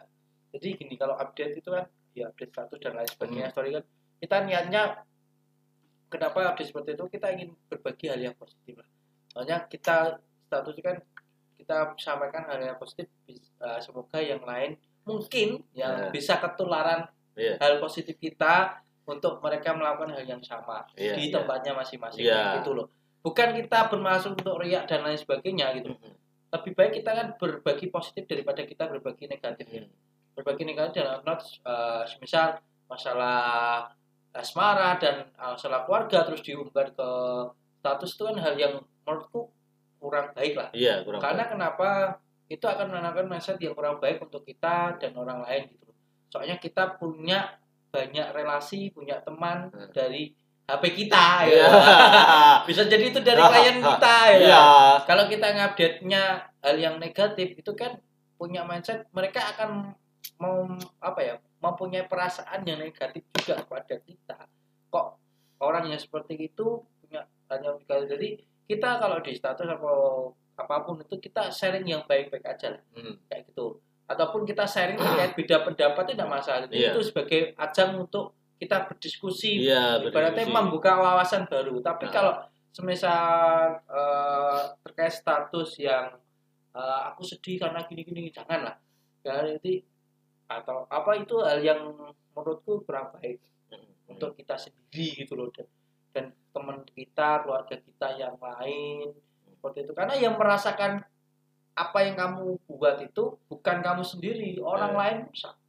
Jadi 0.49 0.67
gini 0.75 0.95
kalau 0.97 1.15
update 1.15 1.55
itu 1.55 1.69
kan 1.69 1.85
ya 2.11 2.27
update 2.27 2.51
status 2.51 2.79
dan 2.81 2.93
lain 2.93 3.07
sebagainya. 3.07 3.47
Hmm. 3.47 3.53
story 3.53 3.69
kan 3.71 3.83
kita 4.19 4.43
niatnya 4.43 5.03
kenapa 6.09 6.53
update 6.53 6.69
seperti 6.69 6.89
itu 6.95 7.05
kita 7.07 7.27
ingin 7.31 7.49
berbagi 7.67 8.09
hal 8.09 8.19
yang 8.19 8.35
positif 8.35 8.79
lah 8.79 8.89
soalnya 9.29 9.57
kita 9.65 10.19
status 10.49 10.75
kan 10.81 10.97
kita 11.55 11.93
sampaikan 12.01 12.43
hal 12.49 12.59
yang 12.59 12.77
positif 12.77 13.05
eh, 13.29 13.79
semoga 13.79 14.17
yang 14.17 14.41
lain 14.41 14.75
mungkin 15.05 15.61
Ya. 15.71 15.85
yang 15.85 15.93
bisa 16.11 16.37
ketularan 16.37 17.07
Iya. 17.37 17.55
hal 17.61 17.79
positif 17.79 18.19
kita 18.19 18.83
untuk 19.07 19.39
mereka 19.39 19.71
melakukan 19.73 20.11
hal 20.13 20.25
yang 20.27 20.41
sama 20.43 20.83
Iya, 20.93 21.15
di 21.15 21.29
iya. 21.29 21.33
tempatnya 21.39 21.71
masing-masing 21.73 22.25
Iya. 22.25 22.59
gitu 22.61 22.73
loh 22.75 22.87
bukan 23.21 23.51
kita 23.55 23.87
bermaksud 23.87 24.35
untuk 24.35 24.57
riak 24.59 24.87
dan 24.87 25.03
lain 25.05 25.19
sebagainya 25.19 25.75
gitu 25.77 25.93
lebih 26.49 26.71
baik 26.73 26.91
kita 27.03 27.11
kan 27.13 27.27
berbagi 27.37 27.93
positif 27.93 28.25
daripada 28.25 28.65
kita 28.65 28.89
berbagi 28.89 29.29
negatif 29.29 29.65
ya. 29.69 29.85
berbagi 30.33 30.63
negatif 30.65 31.05
dalam 31.05 31.21
not 31.21 31.43
uh, 31.63 32.01
misal 32.17 32.57
masalah 32.89 33.91
asmara 34.31 34.95
dan 34.97 35.27
masalah 35.33 35.83
keluarga 35.83 36.21
terus 36.23 36.41
diumbar 36.41 36.89
ke 36.89 37.09
status 37.79 38.11
itu 38.13 38.23
kan 38.23 38.37
hal 38.37 38.53
yang 38.53 38.73
menurutku 39.03 39.49
kurang 39.97 40.31
baik 40.31 40.53
lah 40.55 40.69
Iya, 40.71 41.01
kurang 41.03 41.19
karena 41.19 41.43
baik. 41.43 41.51
kenapa 41.53 41.89
itu 42.47 42.65
akan 42.65 42.85
menanamkan 42.87 43.25
mindset 43.25 43.57
yang 43.57 43.73
kurang 43.73 43.97
baik 43.97 44.17
untuk 44.19 44.41
kita 44.41 44.95
dan 44.95 45.11
orang 45.13 45.43
lain 45.43 45.69
gitu 45.69 45.89
soalnya 46.29 46.57
kita 46.57 46.95
punya 46.95 47.57
banyak 47.89 48.29
relasi 48.31 48.89
punya 48.89 49.17
teman 49.19 49.69
Hmm. 49.69 49.89
dari 49.91 50.29
HP 50.65 50.83
kita 50.95 51.49
Iya. 51.49 51.65
ya 51.65 51.69
bisa 52.69 52.85
jadi 52.85 53.09
itu 53.09 53.19
dari 53.19 53.41
klien 53.49 53.77
kita 53.81 54.17
ya 54.29 54.39
Iya. 54.45 54.65
kalau 55.03 55.25
kita 55.25 55.47
ngupdate-nya 55.49 56.23
hal 56.61 56.75
yang 56.77 56.95
negatif 56.97 57.57
itu 57.57 57.71
kan 57.73 57.97
punya 58.37 58.61
mindset 58.61 59.09
mereka 59.09 59.41
akan 59.51 59.97
mau 60.39 60.63
apa 60.97 61.19
ya 61.19 61.35
mempunyai 61.59 62.03
perasaan 62.03 62.63
yang 62.63 62.79
negatif 62.79 63.27
juga 63.29 63.59
pada 63.61 63.99
kita 63.99 64.47
kok 64.87 65.19
orang 65.59 65.87
yang 65.87 65.99
seperti 65.99 66.39
itu 66.41 66.79
punya 66.97 67.27
hanya 67.47 67.75
jadi 68.07 68.29
kita 68.65 68.89
kalau 68.97 69.19
di 69.19 69.33
status 69.33 69.67
atau 69.67 70.31
apa 70.55 70.75
pun 70.81 70.95
itu 70.97 71.15
kita 71.17 71.49
sharing 71.49 71.83
yang 71.85 72.03
baik-baik 72.03 72.45
aja 72.45 72.73
lah 72.73 72.81
Hmm. 72.91 73.15
kayak 73.25 73.47
gitu 73.47 73.79
ataupun 74.05 74.41
kita 74.43 74.63
sharing 74.63 74.95
terkait 74.95 75.31
beda 75.37 75.63
pendapat 75.63 76.03
itu 76.05 76.11
tidak 76.13 76.29
masalah 76.29 76.65
Iya. 76.69 76.91
itu 76.91 76.99
sebagai 77.01 77.53
ajang 77.55 77.99
untuk 77.99 78.31
kita 78.55 78.83
berdiskusi 78.85 79.63
Iya, 79.63 79.99
ibaratnya 80.01 80.43
berdiskusi. 80.43 80.55
membuka 80.57 80.91
wawasan 80.95 81.43
baru 81.45 81.79
tapi 81.79 82.07
Nah. 82.07 82.11
kalau 82.11 82.33
semisal 82.71 83.23
eh, 83.85 84.61
terkait 84.81 85.11
status 85.11 85.75
yang 85.77 86.15
eh, 86.71 86.99
aku 87.07 87.23
sedih 87.23 87.59
karena 87.59 87.83
gini 87.83 88.01
gini 88.03 88.21
jangan 88.29 88.63
lah 88.63 88.75
ya 89.19 89.41
nanti 89.41 89.83
atau 90.49 90.89
apa 90.89 91.11
itu 91.15 91.37
hal 91.39 91.61
yang 91.61 91.93
menurutku 92.33 92.81
kurang 92.83 93.13
baik 93.15 93.37
Hmm. 93.69 93.85
untuk 94.09 94.33
kita 94.33 94.57
sendiri 94.57 95.21
gitu 95.21 95.37
loh 95.37 95.53
dan, 95.53 95.69
dan 96.09 96.25
teman 96.49 96.81
kita 96.89 97.45
keluarga 97.45 97.77
kita 97.77 98.17
yang 98.17 98.33
lain. 98.41 99.13
Seperti 99.45 99.85
itu. 99.85 99.93
Karena 99.93 100.17
yang 100.17 100.33
merasakan 100.33 101.05
apa 101.77 101.99
yang 102.01 102.17
kamu 102.17 102.57
buat 102.65 102.97
itu 102.99 103.37
bukan 103.45 103.77
kamu 103.85 104.01
sendiri. 104.01 104.57
Orang 104.57 104.97
Ya. 104.97 104.99
lain 104.99 105.17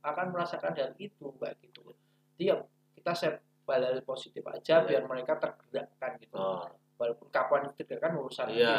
akan 0.01 0.27
merasakan 0.33 0.73
hal 0.73 0.97
itu 0.97 1.29
kayak 1.37 1.61
gitu. 1.61 1.93
Jadi 2.41 2.45
ya 2.49 2.57
kita 2.97 3.13
share 3.13 3.39
hal 3.69 4.01
positif 4.03 4.43
aja 4.49 4.81
biar 4.83 5.05
mereka 5.05 5.37
tergerakkan 5.37 6.17
gitu. 6.19 6.35
Oh, 6.41 6.65
walaupun 6.97 7.29
kapan 7.29 7.69
tergerakkan 7.77 8.17
urusan 8.17 8.49
lah 8.49 8.57
iya. 8.57 8.79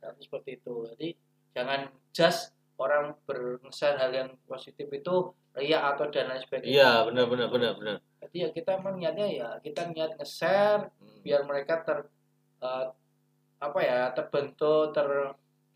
Nah, 0.00 0.16
seperti 0.16 0.56
itu. 0.58 0.88
Jadi 0.96 1.08
jangan 1.52 1.86
just 2.16 2.56
orang 2.76 3.14
berngeser 3.22 3.94
hal 3.94 4.10
yang 4.10 4.28
positif 4.44 4.88
itu 4.88 5.14
ria 5.54 5.94
atau 5.94 6.10
dan 6.10 6.26
lain 6.26 6.42
sebagainya 6.42 6.74
Iya, 6.74 6.90
benar 7.06 7.24
benar 7.30 7.48
benar 7.48 7.72
benar. 7.78 7.96
jadi 8.20 8.36
ya 8.36 8.48
kita 8.50 8.70
emang 8.76 8.98
niatnya 8.98 9.26
ya 9.26 9.48
kita 9.60 9.88
niat 9.88 10.18
nge-share 10.18 10.90
Hmm. 10.98 11.20
biar 11.22 11.40
mereka 11.44 11.80
ter 11.80 11.98
eh, 12.60 12.86
apa 13.60 13.78
ya 13.80 14.10
terbentuk 14.10 14.90
ter 14.90 15.06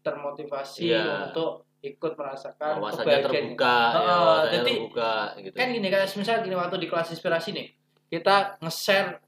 termotivasi 0.03 0.89
Iya. 0.89 1.31
untuk 1.31 1.69
ikut 1.79 2.13
merasakan 2.15 2.83
Wawasannya 2.83 3.07
kebahagiaan 3.23 3.55
terbuka, 3.55 3.77
ya, 3.79 3.95
Oh, 3.95 4.03
wawasannya 4.03 4.51
jadi 4.51 4.73
terbuka 4.75 5.13
gitu. 5.39 5.55
kan 5.55 5.67
gini 5.71 5.89
kan 5.89 6.01
misal 6.11 6.37
gini 6.43 6.57
waktu 6.59 6.77
di 6.77 6.89
kelas 6.91 7.09
inspirasi 7.13 7.49
nih 7.55 7.67
kita 8.09 8.37
nge-share 8.59 9.23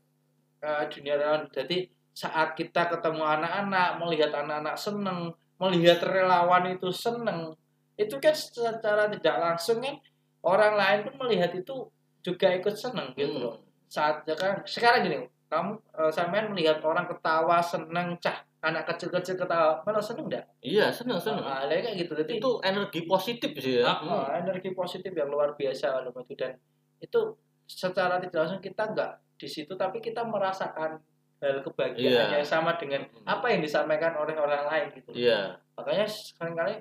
eh, 0.61 0.85
dunia 0.91 1.15
relawan 1.15 1.47
jadi 1.49 1.87
saat 2.11 2.53
kita 2.53 2.91
ketemu 2.91 3.23
anak-anak 3.23 3.89
melihat 3.97 4.35
anak-anak 4.35 4.75
seneng 4.75 5.31
melihat 5.57 6.03
relawan 6.03 6.65
itu 6.69 6.91
seneng 6.91 7.55
itu 8.01 8.17
kan 8.17 8.33
secara 8.33 9.13
tidak 9.13 9.37
langsung 9.37 9.79
kan 9.79 10.01
orang 10.41 10.73
lain 10.73 10.99
pun 11.05 11.15
melihat 11.21 11.53
itu 11.53 11.85
juga 12.21 12.49
ikut 12.51 12.73
seneng 12.73 13.13
gitu 13.13 13.37
Hmm. 13.37 13.45
loh 13.45 13.57
saat 13.85 14.25
kan 14.25 14.65
sekarang 14.65 15.05
gini 15.05 15.19
kamu 15.51 15.77
eh, 15.99 16.09
sampean 16.09 16.49
melihat 16.49 16.81
orang 16.81 17.05
ketawa 17.05 17.61
seneng 17.61 18.17
cah 18.17 18.41
anak 18.61 18.87
kecil-kecil 18.87 19.35
ketawa 19.35 19.81
malah 19.83 20.05
seneng 20.05 20.29
enggak? 20.29 20.45
Iya, 20.61 20.93
senang. 21.17 21.49
Ah, 21.49 21.65
kayak 21.65 21.97
gitu 21.97 22.13
jadi 22.13 22.33
Itu 22.39 22.61
energi 22.61 23.09
positif 23.09 23.57
sih 23.57 23.81
ya. 23.81 23.89
Ah, 23.89 23.99
ah, 24.05 24.27
energi 24.37 24.71
positif 24.71 25.11
yang 25.11 25.33
luar 25.33 25.57
biasa 25.57 25.97
kalau 25.97 26.13
itu 26.13 26.37
dan 26.37 26.53
itu 27.01 27.21
secara 27.65 28.21
tidak 28.21 28.37
langsung 28.37 28.61
kita 28.61 28.93
nggak 28.93 29.11
di 29.41 29.49
situ 29.49 29.73
tapi 29.81 29.99
kita 29.99 30.21
merasakan 30.29 31.01
hal 31.41 31.57
kebahagiaan 31.65 32.29
Iya. 32.29 32.37
yang 32.37 32.45
sama 32.45 32.77
dengan 32.77 33.01
Hmm. 33.09 33.25
apa 33.25 33.49
yang 33.49 33.65
disampaikan 33.65 34.13
oleh 34.15 34.37
orang 34.37 34.69
lain 34.69 34.87
gitu 34.93 35.11
Iya. 35.17 35.57
makanya 35.73 36.05
sering 36.05 36.53
kali 36.53 36.77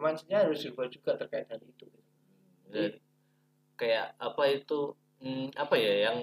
mindsetnya 0.00 0.48
harus 0.48 0.64
dirubah 0.64 0.88
juga 0.88 1.14
terkait 1.20 1.46
hal 1.46 1.60
itu. 1.62 1.86
Dan 2.70 2.96
kayak 3.76 4.16
apa 4.20 4.42
itu 4.50 4.92
hmm, 5.20 5.56
apa 5.56 5.74
ya 5.76 5.94
yang 6.10 6.18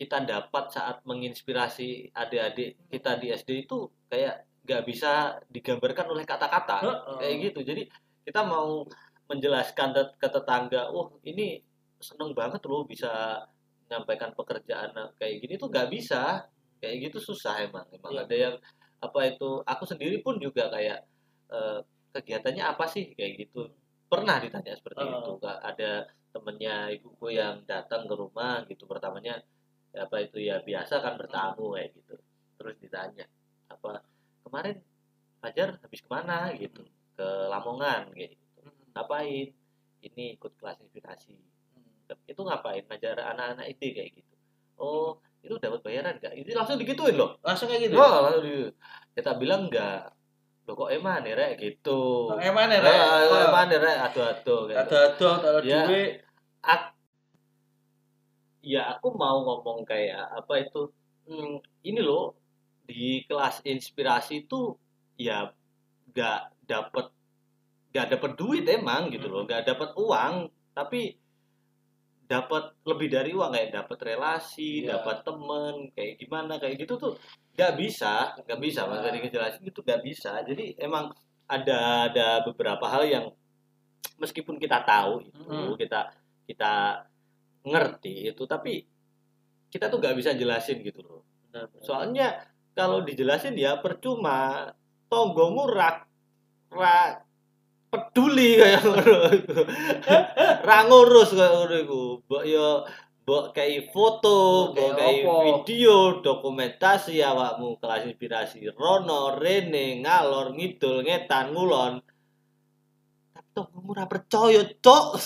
kita 0.00 0.24
dapat 0.26 0.64
saat 0.72 0.96
menginspirasi 1.06 2.10
adik-adik 2.10 2.74
kita 2.90 3.20
di 3.22 3.30
SD 3.30 3.68
itu 3.68 3.86
kayak 4.10 4.48
nggak 4.66 4.82
bisa 4.86 5.38
digambarkan 5.50 6.10
oleh 6.10 6.24
kata-kata 6.26 6.78
kayak 7.22 7.50
gitu. 7.50 7.60
Jadi 7.62 7.82
kita 8.26 8.42
mau 8.46 8.82
menjelaskan 9.30 9.94
ke 10.18 10.28
tetangga 10.28 10.90
wah 10.90 11.08
ini 11.22 11.62
seneng 12.02 12.34
banget 12.34 12.62
loh 12.66 12.82
bisa 12.82 13.42
menyampaikan 13.86 14.34
pekerjaan 14.34 14.90
kayak 15.18 15.38
gini 15.42 15.54
tuh 15.58 15.70
nggak 15.70 15.88
bisa. 15.90 16.46
Kayak 16.82 17.14
gitu 17.14 17.32
susah 17.32 17.62
emang 17.62 17.86
emang 17.94 18.10
Iya. 18.18 18.22
ada 18.26 18.34
yang 18.34 18.54
apa 18.98 19.20
itu 19.30 19.62
aku 19.62 19.86
sendiri 19.86 20.18
pun 20.18 20.34
juga 20.42 20.66
kayak 20.66 20.98
eh, 21.54 21.78
kegiatannya 22.12 22.64
apa 22.64 22.84
sih? 22.88 23.12
Kayak 23.16 23.48
gitu. 23.48 23.72
Pernah 24.08 24.36
ditanya 24.44 24.72
seperti 24.76 25.00
Heeh. 25.02 25.20
itu 25.24 25.32
Nggak 25.40 25.58
ada 25.64 25.92
temennya 26.32 26.76
ibuku 26.92 27.26
yang 27.32 27.64
datang 27.64 28.04
ke 28.08 28.14
rumah 28.14 28.64
gitu. 28.68 28.84
Pertamanya 28.84 29.40
ya 29.92 30.08
apa 30.08 30.24
itu 30.24 30.40
ya 30.40 30.60
biasa 30.64 31.04
kan 31.04 31.16
bertamu 31.20 31.76
kayak 31.76 31.90
gitu. 31.96 32.14
Terus 32.60 32.76
ditanya 32.80 33.26
apa 33.68 34.04
kemarin 34.44 34.76
Fajar 35.42 35.74
habis 35.82 36.00
ke 36.00 36.08
mana? 36.12 36.54
Gitu. 36.54 36.86
Ke 37.18 37.50
Lamongan 37.50 38.12
kayak 38.14 38.38
gitu. 38.38 38.60
Ngapain? 38.94 39.48
Ini 40.02 40.24
ikut 40.34 40.58
kelas 40.58 40.82
inspirasi 40.82 41.34
itu 42.28 42.40
ngapain? 42.44 42.84
Ngajar 42.88 43.16
anak-anak 43.32 43.64
SD 43.72 43.82
kayak 43.96 44.10
gitu. 44.20 44.34
Oh 44.76 45.16
itu 45.42 45.58
dapat 45.58 45.82
bayaran 45.82 46.22
gak 46.22 46.38
itu 46.38 46.54
langsung 46.54 46.78
digituin 46.78 47.16
loh. 47.18 47.38
Langsung 47.42 47.66
kayak 47.66 47.90
gitu 47.90 47.96
oh 47.98 48.20
langsung 48.22 48.44
di- 48.46 48.72
kita 49.16 49.36
bilang 49.36 49.68
enggak 49.68 50.14
lo 50.62 50.78
kok 50.78 50.90
eman 50.94 51.26
ya 51.26 51.34
rek 51.34 51.58
gitu. 51.58 52.30
Emang 52.38 52.70
ya 52.70 52.78
Eh, 52.78 52.94
eh, 52.94 53.42
eman 53.50 53.66
ya 53.66 53.78
rek? 53.82 53.96
Kayak 54.14 54.32
gitu. 54.38 54.56
ada 54.70 55.00
ada 55.18 55.60
Ya. 55.66 55.82
duit. 55.86 56.12
ya 58.62 58.94
aku 58.94 59.18
mau 59.18 59.42
ngomong 59.42 59.82
kayak 59.82 60.22
apa 60.38 60.62
itu 60.62 60.86
hmm, 61.26 61.58
ini 61.82 61.98
loh 61.98 62.38
di 62.86 63.26
kelas 63.26 63.66
inspirasi 63.66 64.46
itu 64.46 64.78
ya 65.18 65.50
nggak 66.14 66.40
dapet 66.70 67.10
nggak 67.90 68.06
dapet 68.14 68.30
duit 68.38 68.62
emang 68.70 69.10
gitu 69.10 69.26
loh. 69.26 69.42
Nggak 69.42 69.66
dapet 69.66 69.90
uang 69.98 70.46
tapi 70.72 71.18
dapat 72.30 72.72
lebih 72.88 73.08
dari 73.12 73.30
uang 73.34 73.50
kayak 73.52 73.74
dapat 73.76 73.98
relasi 74.14 74.86
Iya. 74.86 74.96
dapat 74.96 75.16
temen 75.26 75.74
kayak 75.92 76.14
gimana 76.22 76.56
kayak 76.62 76.80
gitu 76.80 76.94
tuh 76.96 77.14
nggak 77.52 77.72
bisa 77.76 78.12
nggak 78.38 78.58
bisa 78.58 78.80
mas 78.84 78.98
Iya. 78.98 79.04
dari 79.06 79.18
ngejelasin 79.20 79.62
itu 79.62 79.80
nggak 79.80 80.02
bisa 80.02 80.40
jadi 80.42 80.64
emang 80.78 81.12
ada 81.44 82.08
ada 82.08 82.26
beberapa 82.42 82.86
hal 82.86 83.04
yang 83.04 83.26
meskipun 84.16 84.56
kita 84.56 84.80
tahu 84.82 85.20
itu 85.20 85.42
Mm. 85.44 85.76
kita 85.76 86.00
kita 86.44 86.72
ngerti 87.62 88.30
itu 88.30 88.42
tapi 88.44 88.82
kita 89.68 89.86
tuh 89.86 89.98
nggak 89.98 90.16
bisa 90.16 90.32
jelasin 90.32 90.80
gitu 90.80 91.00
loh 91.00 91.22
soalnya 91.78 92.40
kalau 92.72 93.04
dijelasin 93.04 93.52
ya 93.54 93.76
percuma 93.76 94.64
tonggomu 95.06 95.68
rak 95.68 96.08
rak 96.72 97.28
peduli 97.92 98.56
kayak 98.56 98.80
ngono 98.80 99.16
iku. 99.28 99.52
ra 100.66 100.78
ngurus 100.88 101.36
kayak 101.36 101.52
ngono 101.52 101.76
iku 101.76 102.00
mbok 102.24 102.42
yo 102.48 102.68
mbok 103.22 103.54
kei 103.54 103.86
foto 103.94 104.70
mbok 104.74 104.98
Kayak 104.98 104.98
kei 104.98 105.18
video 105.46 106.18
dokumentasi 106.26 107.22
awakmu 107.22 107.78
kelas 107.78 108.10
inspirasi 108.10 108.66
rono 108.74 109.38
rene 109.38 110.02
ngalor 110.02 110.50
ngidul 110.58 111.06
ngetan 111.06 111.54
ngulon. 111.54 112.02
Tapi 113.30 113.48
tonggomu 113.54 113.90
ra 113.94 114.10
percaya 114.10 114.66
cok. 114.82 115.06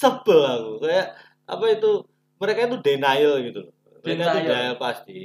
Sebel 0.00 0.40
aku. 0.40 0.72
Kayak 0.80 1.08
apa 1.44 1.64
itu 1.68 1.90
mereka 2.40 2.60
itu 2.72 2.78
denial 2.80 3.34
gitu 3.44 3.58
loh. 3.68 3.74
Mereka 4.00 4.16
itu 4.16 4.24
Denial. 4.24 4.34
denial 4.48 4.74
pasti. 4.80 5.18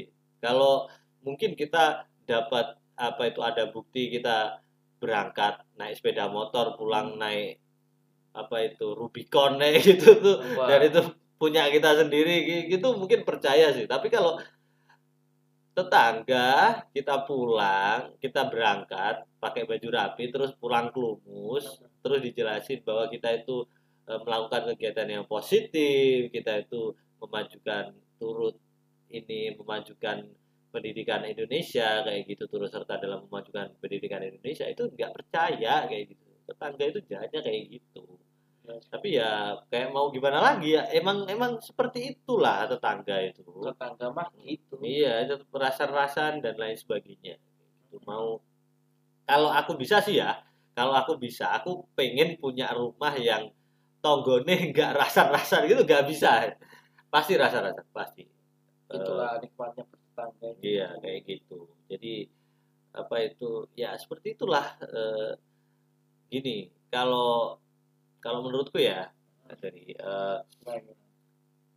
Kalau 0.44 0.92
mungkin 1.24 1.56
kita 1.56 2.04
dapat 2.28 2.76
apa 3.00 3.22
itu 3.28 3.40
ada 3.40 3.72
bukti 3.72 4.12
kita 4.12 4.60
berangkat 5.00 5.64
naik 5.80 6.00
sepeda 6.00 6.28
motor 6.32 6.76
pulang 6.80 7.20
naik 7.20 7.60
apa 8.36 8.68
itu 8.68 8.92
Rubicon 8.92 9.58
gitu 9.88 10.20
tuh. 10.20 10.38
Wah. 10.60 10.68
dan 10.68 10.84
itu 10.84 11.02
punya 11.36 11.68
kita 11.72 12.04
sendiri 12.04 12.36
gi- 12.48 12.66
gitu 12.76 12.96
mungkin 13.00 13.24
percaya 13.24 13.72
sih. 13.72 13.88
Tapi 13.88 14.08
kalau 14.12 14.40
tetangga 15.76 16.88
kita 16.96 17.28
pulang 17.28 18.16
kita 18.24 18.48
berangkat 18.48 19.28
pakai 19.44 19.68
baju 19.68 19.88
rapi 19.92 20.32
terus 20.32 20.56
pulang 20.56 20.88
kelumus 20.96 21.84
terus 22.00 22.24
dijelasin 22.24 22.80
bahwa 22.88 23.12
kita 23.12 23.44
itu 23.44 23.68
e, 24.08 24.16
melakukan 24.24 24.72
kegiatan 24.72 25.20
yang 25.20 25.26
positif 25.28 26.32
kita 26.32 26.64
itu 26.64 26.96
memajukan 27.20 27.92
turut 28.16 28.56
ini 29.12 29.52
memajukan 29.60 30.24
pendidikan 30.72 31.28
Indonesia 31.28 32.08
kayak 32.08 32.24
gitu 32.24 32.48
turut 32.48 32.72
serta 32.72 32.96
dalam 32.96 33.28
memajukan 33.28 33.76
pendidikan 33.84 34.24
Indonesia 34.24 34.68
itu 34.72 34.92
nggak 34.92 35.12
percaya 35.12 35.88
kayak 35.88 36.04
gitu. 36.12 36.24
Tetangga 36.46 36.84
itu 36.88 37.00
jahatnya 37.08 37.40
kayak 37.44 37.64
gitu 37.80 38.04
tapi 38.90 39.20
ya 39.20 39.58
kayak 39.70 39.94
mau 39.94 40.10
gimana 40.10 40.42
lagi 40.42 40.74
ya 40.76 40.90
emang 40.92 41.30
emang 41.30 41.62
seperti 41.62 42.16
itulah 42.16 42.66
tetangga 42.66 43.18
itu. 43.22 43.44
Tetangga 43.44 44.12
mah 44.12 44.28
gitu. 44.42 44.82
Iya 44.82 45.26
itu 45.26 45.42
perasaan-perasaan 45.50 46.42
dan 46.42 46.56
lain 46.58 46.78
sebagainya. 46.78 47.36
Itu 47.90 47.98
mau 48.04 48.42
kalau 49.26 49.50
aku 49.50 49.78
bisa 49.78 50.02
sih 50.02 50.22
ya 50.22 50.42
kalau 50.78 50.94
aku 50.94 51.18
bisa 51.18 51.50
aku 51.56 51.88
pengen 51.96 52.38
punya 52.38 52.70
rumah 52.76 53.14
yang 53.16 53.50
tonggone 54.04 54.54
nggak 54.74 54.92
rasa-rasa 54.94 55.66
gitu 55.66 55.82
nggak 55.86 56.06
bisa. 56.10 56.56
Pasti 57.10 57.34
rasa-rasa 57.38 57.82
pasti. 57.94 58.24
Itulah 58.92 59.42
nikmatnya 59.42 59.84
bertetangga 59.90 60.50
iya 60.62 60.94
kayak 61.02 61.20
gitu. 61.26 61.70
Jadi 61.90 62.30
apa 62.96 63.16
itu? 63.26 63.68
Ya 63.74 63.98
seperti 63.98 64.38
itulah 64.38 64.78
eh, 64.82 65.34
gini 66.30 66.70
kalau 66.90 67.60
kalau 68.26 68.42
menurutku 68.42 68.82
ya 68.82 69.06
dari 69.62 69.94
uh, 70.02 70.42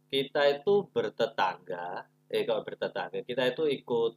kita 0.08 0.42
itu 0.56 0.88
bertetangga 0.88 2.08
eh 2.32 2.48
kalau 2.48 2.64
bertetangga 2.64 3.20
kita 3.20 3.52
itu 3.52 3.68
ikut 3.68 4.16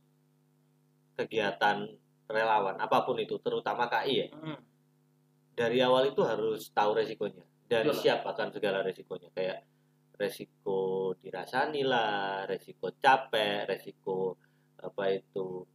kegiatan 1.20 1.92
relawan 2.32 2.80
apa 2.80 3.04
pun 3.04 3.20
itu 3.20 3.36
terutama 3.44 3.92
KI 3.92 4.14
ya 4.16 4.28
hmm. 4.32 4.60
dari 5.60 5.84
awal 5.84 6.08
itu 6.08 6.24
harus 6.24 6.72
tahu 6.72 6.96
resikonya 6.96 7.44
dan 7.68 7.92
Yalah. 7.92 8.00
siap 8.00 8.24
akan 8.24 8.56
segala 8.56 8.80
resikonya 8.80 9.28
kayak 9.36 9.68
resiko 10.16 11.12
dirasani 11.20 11.84
lah 11.84 12.48
resiko 12.48 12.96
capek 12.96 13.68
resiko 13.68 14.40
apa 14.80 15.04
itu 15.12 15.68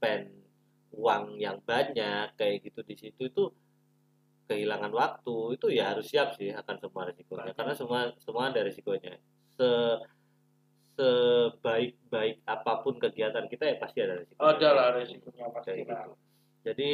spend 0.00 0.32
uang 0.96 1.36
yang 1.36 1.60
banyak 1.60 2.32
kayak 2.40 2.64
gitu 2.64 2.80
di 2.80 2.96
situ 2.96 3.22
itu 3.28 3.44
kehilangan 4.48 4.92
waktu 4.92 5.36
itu 5.56 5.66
ya 5.72 5.94
harus 5.94 6.06
siap 6.10 6.34
sih 6.36 6.50
akan 6.50 6.76
semua 6.82 7.08
risikonya 7.08 7.54
karena 7.54 7.74
semua 7.74 8.10
semua 8.20 8.50
ada 8.50 8.60
risikonya 8.62 9.16
se 9.54 9.70
sebaik 10.92 11.96
baik 12.12 12.44
apa 12.44 12.72
pun 12.84 13.00
kegiatan 13.00 13.48
kita 13.48 13.64
ya 13.64 13.76
pasti 13.80 13.98
ada 14.04 14.20
risiko 14.20 14.38
ada 14.44 14.68
lah 14.76 14.86
risikonya 14.98 15.48
pasti 15.54 15.82
gitu. 15.82 16.12
jadi 16.66 16.90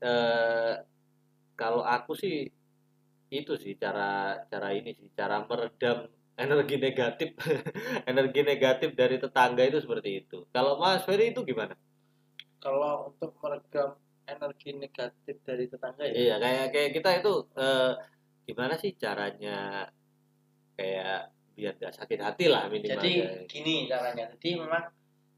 eh, 0.00 0.74
kalau 1.54 1.84
aku 1.84 2.16
sih 2.16 2.48
itu 3.28 3.52
sih 3.60 3.74
cara 3.76 4.40
cara 4.48 4.72
ini 4.72 4.94
sih 4.96 5.10
cara 5.12 5.42
meredam 5.44 6.08
energi 6.34 6.76
negatif. 6.78 7.30
Energi 8.10 8.40
negatif 8.42 8.90
dari 8.94 9.16
tetangga 9.18 9.62
itu 9.62 9.78
seperti 9.78 10.10
itu. 10.26 10.46
Kalau 10.50 10.78
Mas 10.78 11.06
Ferry 11.06 11.30
itu 11.30 11.46
gimana? 11.46 11.74
Kalau 12.58 13.14
untuk 13.14 13.36
meredam 13.38 13.98
energi 14.24 14.70
negatif 14.76 15.36
dari 15.44 15.64
tetangga 15.68 16.04
ya? 16.08 16.14
Iya 16.14 16.34
kayak 16.40 16.66
kayak 16.72 16.90
kita 16.96 17.10
itu 17.20 17.34
eh, 17.56 17.92
gimana 18.44 18.74
sih 18.76 18.92
caranya 18.96 19.88
kayak 20.74 21.32
biar 21.54 21.74
gak 21.78 21.94
sakit 21.94 22.18
hati 22.18 22.50
lah 22.50 22.66
minimal 22.66 22.98
jadi 22.98 23.12
gini 23.46 23.86
caranya 23.86 24.26
jadi 24.34 24.58
memang 24.58 24.84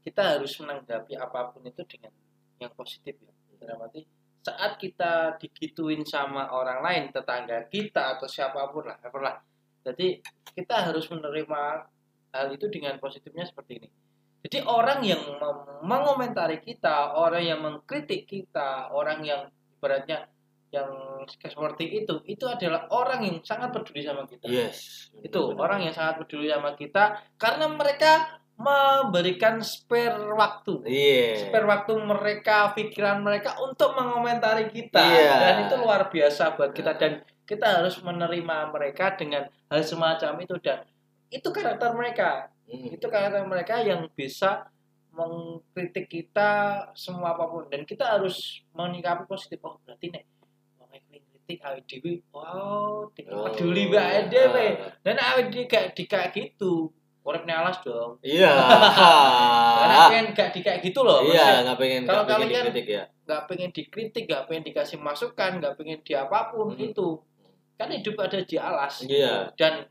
kita 0.01 0.39
harus 0.39 0.49
menanggapi 0.57 1.13
apa 1.13 1.53
pun 1.53 1.61
itu 1.67 1.83
dengan 1.85 2.09
yang 2.57 2.73
positif 2.73 3.13
ya. 3.21 3.33
Dalam 3.57 3.85
arti 3.85 4.01
saat 4.41 4.79
kita 4.79 5.35
digituin 5.37 6.07
sama 6.07 6.49
orang 6.55 6.79
lain 6.79 7.03
tetangga 7.11 7.67
kita 7.67 8.15
atau 8.15 8.25
siapa 8.25 8.71
pun 8.71 8.87
lah 8.87 8.97
lah. 9.01 9.37
Jadi 9.83 10.19
kita 10.55 10.89
harus 10.89 11.05
menerima 11.11 11.61
hal 12.31 12.47
itu 12.55 12.65
dengan 12.71 12.95
positifnya 12.97 13.43
seperti 13.43 13.83
ini 13.83 13.89
jadi 14.47 14.63
orang 14.63 15.03
yang 15.03 15.19
mengomentari 15.83 16.63
kita, 16.63 17.19
orang 17.19 17.43
yang 17.43 17.59
mengkritik 17.59 18.23
kita, 18.23 18.87
orang 18.95 19.19
yang 19.27 19.51
beratnya 19.83 20.31
yang 20.71 20.87
seperti 21.27 22.03
itu, 22.03 22.23
itu 22.23 22.47
adalah 22.47 22.87
orang 22.95 23.27
yang 23.27 23.43
sangat 23.43 23.75
peduli 23.75 24.07
sama 24.07 24.23
kita. 24.23 24.47
Yes. 24.47 25.11
Itu 25.19 25.51
benar. 25.51 25.67
orang 25.67 25.79
yang 25.83 25.93
sangat 25.95 26.23
peduli 26.23 26.47
sama 26.47 26.79
kita 26.79 27.19
karena 27.35 27.67
mereka 27.67 28.39
memberikan 28.57 29.61
spare 29.61 30.33
waktu, 30.33 30.81
yeah. 30.89 31.45
spare 31.45 31.67
waktu 31.67 31.93
mereka, 31.99 32.71
pikiran 32.73 33.21
mereka 33.21 33.53
untuk 33.61 33.93
mengomentari 33.93 34.71
kita, 34.73 34.97
yeah. 34.97 35.37
dan 35.43 35.55
itu 35.69 35.75
luar 35.77 36.09
biasa 36.09 36.57
buat 36.57 36.73
kita 36.73 36.97
dan 36.97 37.21
kita 37.45 37.83
harus 37.83 38.01
menerima 38.01 38.73
mereka 38.73 39.13
dengan 39.13 39.45
hal 39.69 39.81
semacam 39.85 40.41
itu 40.41 40.55
dan 40.57 40.81
itu 41.27 41.49
karakter 41.51 41.91
mereka. 41.93 42.51
Hmm. 42.67 42.93
Itu 42.93 43.07
karakter 43.07 43.43
mereka 43.47 43.79
yang 43.83 44.07
bisa 44.15 44.67
mengkritik 45.11 46.07
kita 46.07 46.83
semua 46.93 47.33
apa 47.35 47.47
pun. 47.47 47.67
Dan 47.67 47.83
kita 47.83 48.05
harus 48.17 48.63
menyikapi 48.75 49.27
positif. 49.27 49.59
Oh 49.63 49.79
berarti 49.83 50.13
nek 50.13 50.23
wong 50.77 50.91
kritik 51.47 51.63
awake 51.63 51.87
dhewe 51.87 52.13
wow 52.35 53.07
oh, 53.07 53.43
peduli 53.47 53.87
mbak 53.87 54.27
dhewe. 54.27 54.67
Uh. 54.75 54.91
dan 54.99 55.15
awake 55.15 55.49
dhewe 55.51 55.65
gak 55.71 55.95
dikak 55.95 56.35
gitu 56.35 56.91
urip 57.27 57.43
alas 57.43 57.79
dong. 57.83 58.19
Iya. 58.23 58.51
Karena 59.83 59.97
pengen 60.11 60.27
gak 60.31 60.49
dikak 60.55 60.79
gitu 60.79 61.03
loh 61.03 61.23
iya 61.27 61.59
nggak 61.63 61.75
pengen 61.79 62.01
kalau 62.07 62.23
kalian 62.23 62.71
dikritik 62.71 62.87
ya 62.87 63.03
nggak 63.27 63.41
pengen 63.51 63.69
dikritik 63.75 64.23
nggak 64.23 64.43
pengen 64.47 64.63
dikasih 64.63 64.97
masukan 65.03 65.59
nggak 65.59 65.75
pengen 65.75 65.99
di 65.99 66.15
apa 66.15 66.55
pun 66.55 66.71
hmm. 66.71 66.87
itu 66.87 67.19
kan 67.77 67.93
hidup 67.93 68.15
ada 68.17 68.41
di 68.41 68.57
alas. 68.57 69.05
Iya. 69.05 69.53
Dan 69.53 69.85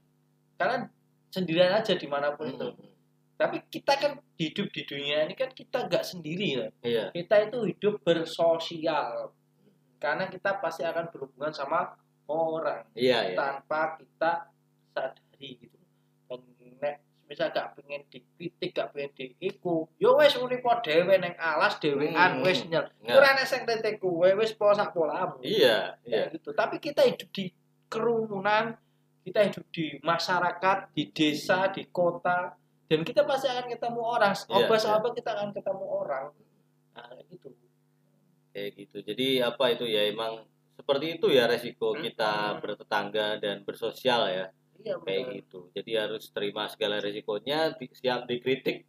kalian 0.58 0.90
sendirian 1.36 1.76
aja 1.76 1.92
di 1.92 2.08
mana 2.08 2.32
pun 2.32 2.48
hmm. 2.48 2.56
itu 2.56 2.68
tapi 3.36 3.60
kita 3.68 3.92
kan 4.00 4.12
hidup 4.40 4.72
di 4.72 4.82
dunia 4.88 5.28
ini 5.28 5.36
kan 5.36 5.52
kita 5.52 5.84
nggak 5.84 6.04
sendiri 6.08 6.48
ya 6.56 6.66
iya. 6.80 7.04
kita 7.12 7.52
itu 7.52 7.68
hidup 7.68 8.00
bersosial 8.00 9.36
karena 10.00 10.24
kita 10.32 10.56
pasti 10.56 10.88
akan 10.88 11.12
berhubungan 11.12 11.52
sama 11.52 11.92
orang 12.32 12.88
iya, 12.96 13.32
iya. 13.32 13.36
tanpa 13.36 14.00
kita 14.00 14.48
sadari 14.96 15.50
gitu 15.60 15.78
dan 16.32 16.40
nek 16.80 16.96
misal 17.28 17.52
gak 17.52 17.76
pengen 17.76 18.08
dikritik 18.08 18.70
gak 18.72 18.96
pengen 18.96 19.12
diiku 19.14 19.84
yo 20.00 20.16
wes 20.16 20.32
uripo 20.40 20.72
dhewe 20.80 21.20
neng 21.20 21.36
alas 21.36 21.76
dhewean 21.76 22.40
hmm. 22.40 22.44
wes 22.46 22.64
nyel 22.64 22.88
yeah. 23.04 23.20
ora 23.20 23.36
nek 23.36 23.44
sing 23.44 23.68
wes 23.68 24.52
posak 24.56 24.96
polamu 24.96 25.44
iya 25.44 26.00
iya 26.08 26.32
gitu 26.32 26.56
tapi 26.56 26.80
kita 26.80 27.04
hidup 27.04 27.28
di 27.36 27.52
kerumunan 27.92 28.80
kita 29.26 29.42
hidup 29.42 29.66
di 29.74 29.98
masyarakat, 30.06 30.94
di 30.94 31.10
desa, 31.10 31.66
di 31.74 31.82
kota, 31.90 32.54
dan 32.86 33.02
kita 33.02 33.26
pasti 33.26 33.50
akan 33.50 33.66
ketemu 33.66 34.00
orang. 34.06 34.32
Obat 34.46 34.78
yeah, 34.78 34.94
yeah. 35.02 35.14
kita 35.18 35.30
akan 35.34 35.50
ketemu 35.50 35.84
orang. 35.90 36.26
Nah, 36.94 37.10
gitu. 37.26 37.48
Kayak 38.54 38.70
gitu. 38.78 38.98
Jadi 39.02 39.28
apa 39.42 39.64
itu 39.74 39.84
ya 39.90 40.06
emang 40.06 40.46
seperti 40.78 41.18
itu 41.18 41.26
ya 41.34 41.50
resiko 41.50 41.98
hmm. 41.98 42.02
kita 42.06 42.62
bertetangga 42.62 43.42
dan 43.42 43.66
bersosial 43.66 44.30
ya. 44.30 44.46
Iya, 44.78 45.02
kayak 45.02 45.42
gitu. 45.42 45.74
Jadi 45.74 45.90
harus 45.98 46.30
terima 46.30 46.70
segala 46.70 47.02
resikonya, 47.02 47.74
di, 47.74 47.90
siap 47.90 48.30
dikritik. 48.30 48.86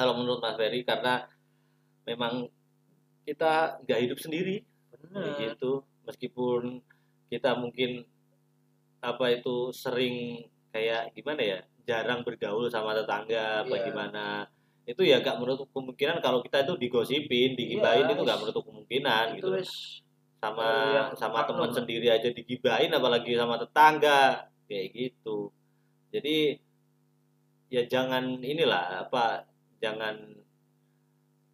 Kalau 0.00 0.16
menurut 0.16 0.40
Mas 0.40 0.56
Ferry 0.56 0.80
karena 0.88 1.28
memang 2.08 2.48
kita 3.28 3.84
nggak 3.84 4.00
hidup 4.08 4.18
sendiri. 4.18 4.64
Benar. 4.96 5.36
gitu. 5.36 5.84
Meskipun 6.08 6.80
kita 7.28 7.52
mungkin 7.60 8.08
apa 9.02 9.24
itu 9.34 9.74
sering 9.74 10.46
kayak 10.70 11.10
gimana 11.12 11.42
ya 11.42 11.58
jarang 11.82 12.22
bergaul 12.22 12.70
sama 12.70 12.94
tetangga 12.94 13.66
yeah. 13.66 13.66
bagaimana 13.66 14.46
itu 14.86 15.02
ya 15.06 15.22
gak 15.22 15.38
menutup 15.38 15.70
kemungkinan 15.74 16.18
kalau 16.22 16.42
kita 16.42 16.66
itu 16.66 16.74
digosipin 16.78 17.54
digibain 17.58 18.06
yeah, 18.06 18.14
itu 18.14 18.22
gak 18.22 18.40
menutup 18.40 18.62
kemungkinan 18.66 19.38
itu 19.38 19.50
gitu 19.50 19.50
sama 20.42 20.70
sama 21.14 21.46
teman 21.46 21.70
sendiri 21.70 22.10
aja 22.10 22.26
digibain 22.34 22.90
apalagi 22.90 23.38
sama 23.38 23.62
tetangga 23.62 24.50
kayak 24.66 24.90
gitu. 24.90 25.54
Jadi 26.10 26.58
ya 27.70 27.86
jangan 27.86 28.42
inilah 28.42 29.06
apa 29.06 29.46
jangan 29.78 30.18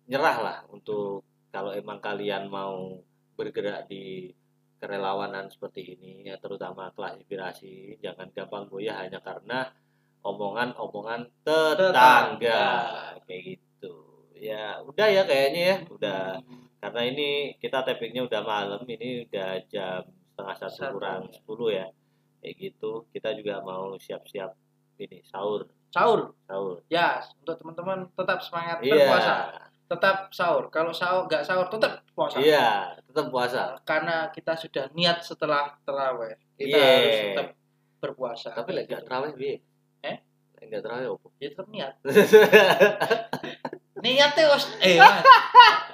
nyerah 0.08 0.36
lah 0.40 0.58
untuk 0.72 1.20
kalau 1.52 1.76
emang 1.76 2.00
kalian 2.00 2.48
mau 2.48 2.96
bergerak 3.36 3.92
di 3.92 4.32
kerelawanan 4.78 5.50
seperti 5.50 5.98
ini 5.98 6.26
ya 6.30 6.38
terutama 6.38 6.94
kelas 6.94 7.18
inspirasi 7.18 7.98
jangan 7.98 8.30
gampang 8.30 8.70
goyah 8.70 9.02
hanya 9.02 9.18
karena 9.18 9.68
omongan-omongan 10.22 11.30
tetangga. 11.42 11.90
tetangga 11.92 12.64
kayak 13.26 13.42
gitu. 13.54 13.94
Ya 14.38 14.78
udah 14.86 15.06
ya 15.10 15.22
kayaknya 15.26 15.62
ya 15.62 15.76
udah. 15.90 16.22
Hmm. 16.42 16.66
karena 16.78 17.10
ini 17.10 17.58
kita 17.58 17.82
tappingnya 17.82 18.30
udah 18.30 18.42
malam 18.46 18.86
ini 18.86 19.26
udah 19.26 19.66
jam 19.66 20.06
setengah 20.30 20.56
satu. 20.62 20.94
kurang 20.94 21.22
sepuluh 21.34 21.74
ya. 21.74 21.86
Kayak 22.38 22.54
gitu 22.70 23.10
kita 23.10 23.34
juga 23.34 23.58
mau 23.66 23.98
siap-siap 23.98 24.54
ini 25.02 25.26
sahur. 25.26 25.66
Sahur? 25.90 26.38
Sahur. 26.46 26.86
Ya 26.86 27.18
untuk 27.42 27.58
teman-teman 27.58 28.06
tetap 28.14 28.38
semangat 28.46 28.78
iya. 28.86 28.94
berpuasa 28.94 29.67
tetap 29.88 30.28
sahur. 30.30 30.68
Kalau 30.68 30.92
sahur 30.92 31.24
nggak 31.24 31.42
sahur 31.42 31.66
tetap 31.66 32.04
puasa. 32.12 32.36
Iya 32.38 32.92
tetap 33.00 33.26
puasa. 33.28 33.74
Karena 33.82 34.28
kita 34.28 34.52
sudah 34.52 34.92
niat 34.92 35.20
setelah 35.20 35.72
terawih. 35.82 36.36
Kita 36.54 36.76
Iya. 36.76 36.84
harus 36.94 37.16
tetap 37.26 37.48
berpuasa. 37.98 38.52
Tapi 38.52 38.70
lagi 38.72 38.92
Gitu. 38.92 39.02
terawih 39.02 39.32
bi 39.32 39.50
Eh? 40.00 40.16
lagi 40.54 40.66
gak 40.68 40.82
terawih 40.82 41.08
opo 41.10 41.32
ya 41.36 41.48
tetap 41.48 41.66
niat. 41.68 41.92
Niatnya 43.98 44.46
was 44.46 44.70
eh 44.78 44.94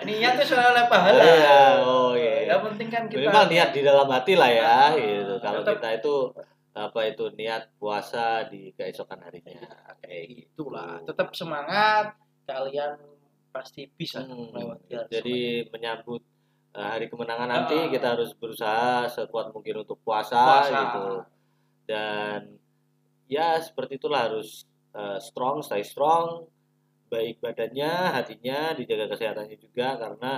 niatnya 0.04 0.44
soal 0.44 0.76
pahala. 0.92 1.24
Iya, 1.24 1.58
oh, 1.80 2.12
iya. 2.12 2.52
yang 2.52 2.60
penting 2.62 2.92
kan 2.92 3.08
kita 3.08 3.32
memang 3.32 3.48
niat 3.48 3.72
di 3.72 3.80
dalam 3.80 4.04
hati 4.12 4.36
lah 4.36 4.50
ya 4.52 4.68
Ah, 4.68 4.90
gitu. 4.92 5.34
Kalau 5.40 5.64
tetap- 5.64 5.80
kita 5.80 5.88
itu 5.96 6.14
apa 6.74 7.00
itu 7.06 7.24
niat 7.32 7.72
puasa 7.78 8.44
di 8.44 8.76
keesokan 8.76 9.24
harinya. 9.24 9.56
Kayak 10.04 10.22
gitu 10.28 10.68
itulah 10.68 11.00
tetap 11.00 11.32
semangat. 11.32 12.12
Kalian 12.44 12.92
pasti 13.54 13.86
bisa 13.88 14.18
Hmm, 14.20 14.50
melewati 14.50 14.90
hal 14.90 15.06
jadi 15.06 15.38
menyambut 15.70 16.22
uh, 16.74 16.88
hari 16.90 17.06
kemenangan 17.06 17.46
nanti 17.46 17.78
Ah. 17.78 17.86
kita 17.86 18.06
harus 18.18 18.34
berusaha 18.34 19.06
sekuat 19.06 19.54
mungkin 19.54 19.86
untuk 19.86 20.02
puasa, 20.02 20.34
Puasa. 20.34 20.74
gitu 20.74 21.04
dan 21.86 22.40
ya 23.26 23.56
seperti 23.58 23.96
itulah 23.96 24.26
harus 24.26 24.66
uh, 24.92 25.16
strong 25.18 25.62
stay 25.62 25.80
strong 25.80 26.50
baik 27.06 27.38
badannya 27.38 27.92
hatinya 28.12 28.74
dijaga 28.74 29.06
kesehatannya 29.08 29.54
juga 29.56 29.94
karena 29.94 30.32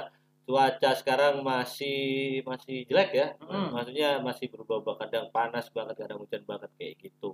cuaca 0.44 0.90
sekarang 0.94 1.40
masih 1.40 1.98
masih 2.42 2.84
jelek 2.84 3.10
ya 3.12 3.28
Hmm. 3.40 3.72
maksudnya 3.72 4.20
masih 4.20 4.46
berubah-ubah 4.46 5.00
kadang 5.00 5.26
panas 5.30 5.72
banget 5.72 5.96
kadang 5.96 6.20
hujan 6.20 6.44
banget 6.44 6.70
kayak 6.76 6.94
gitu 7.00 7.32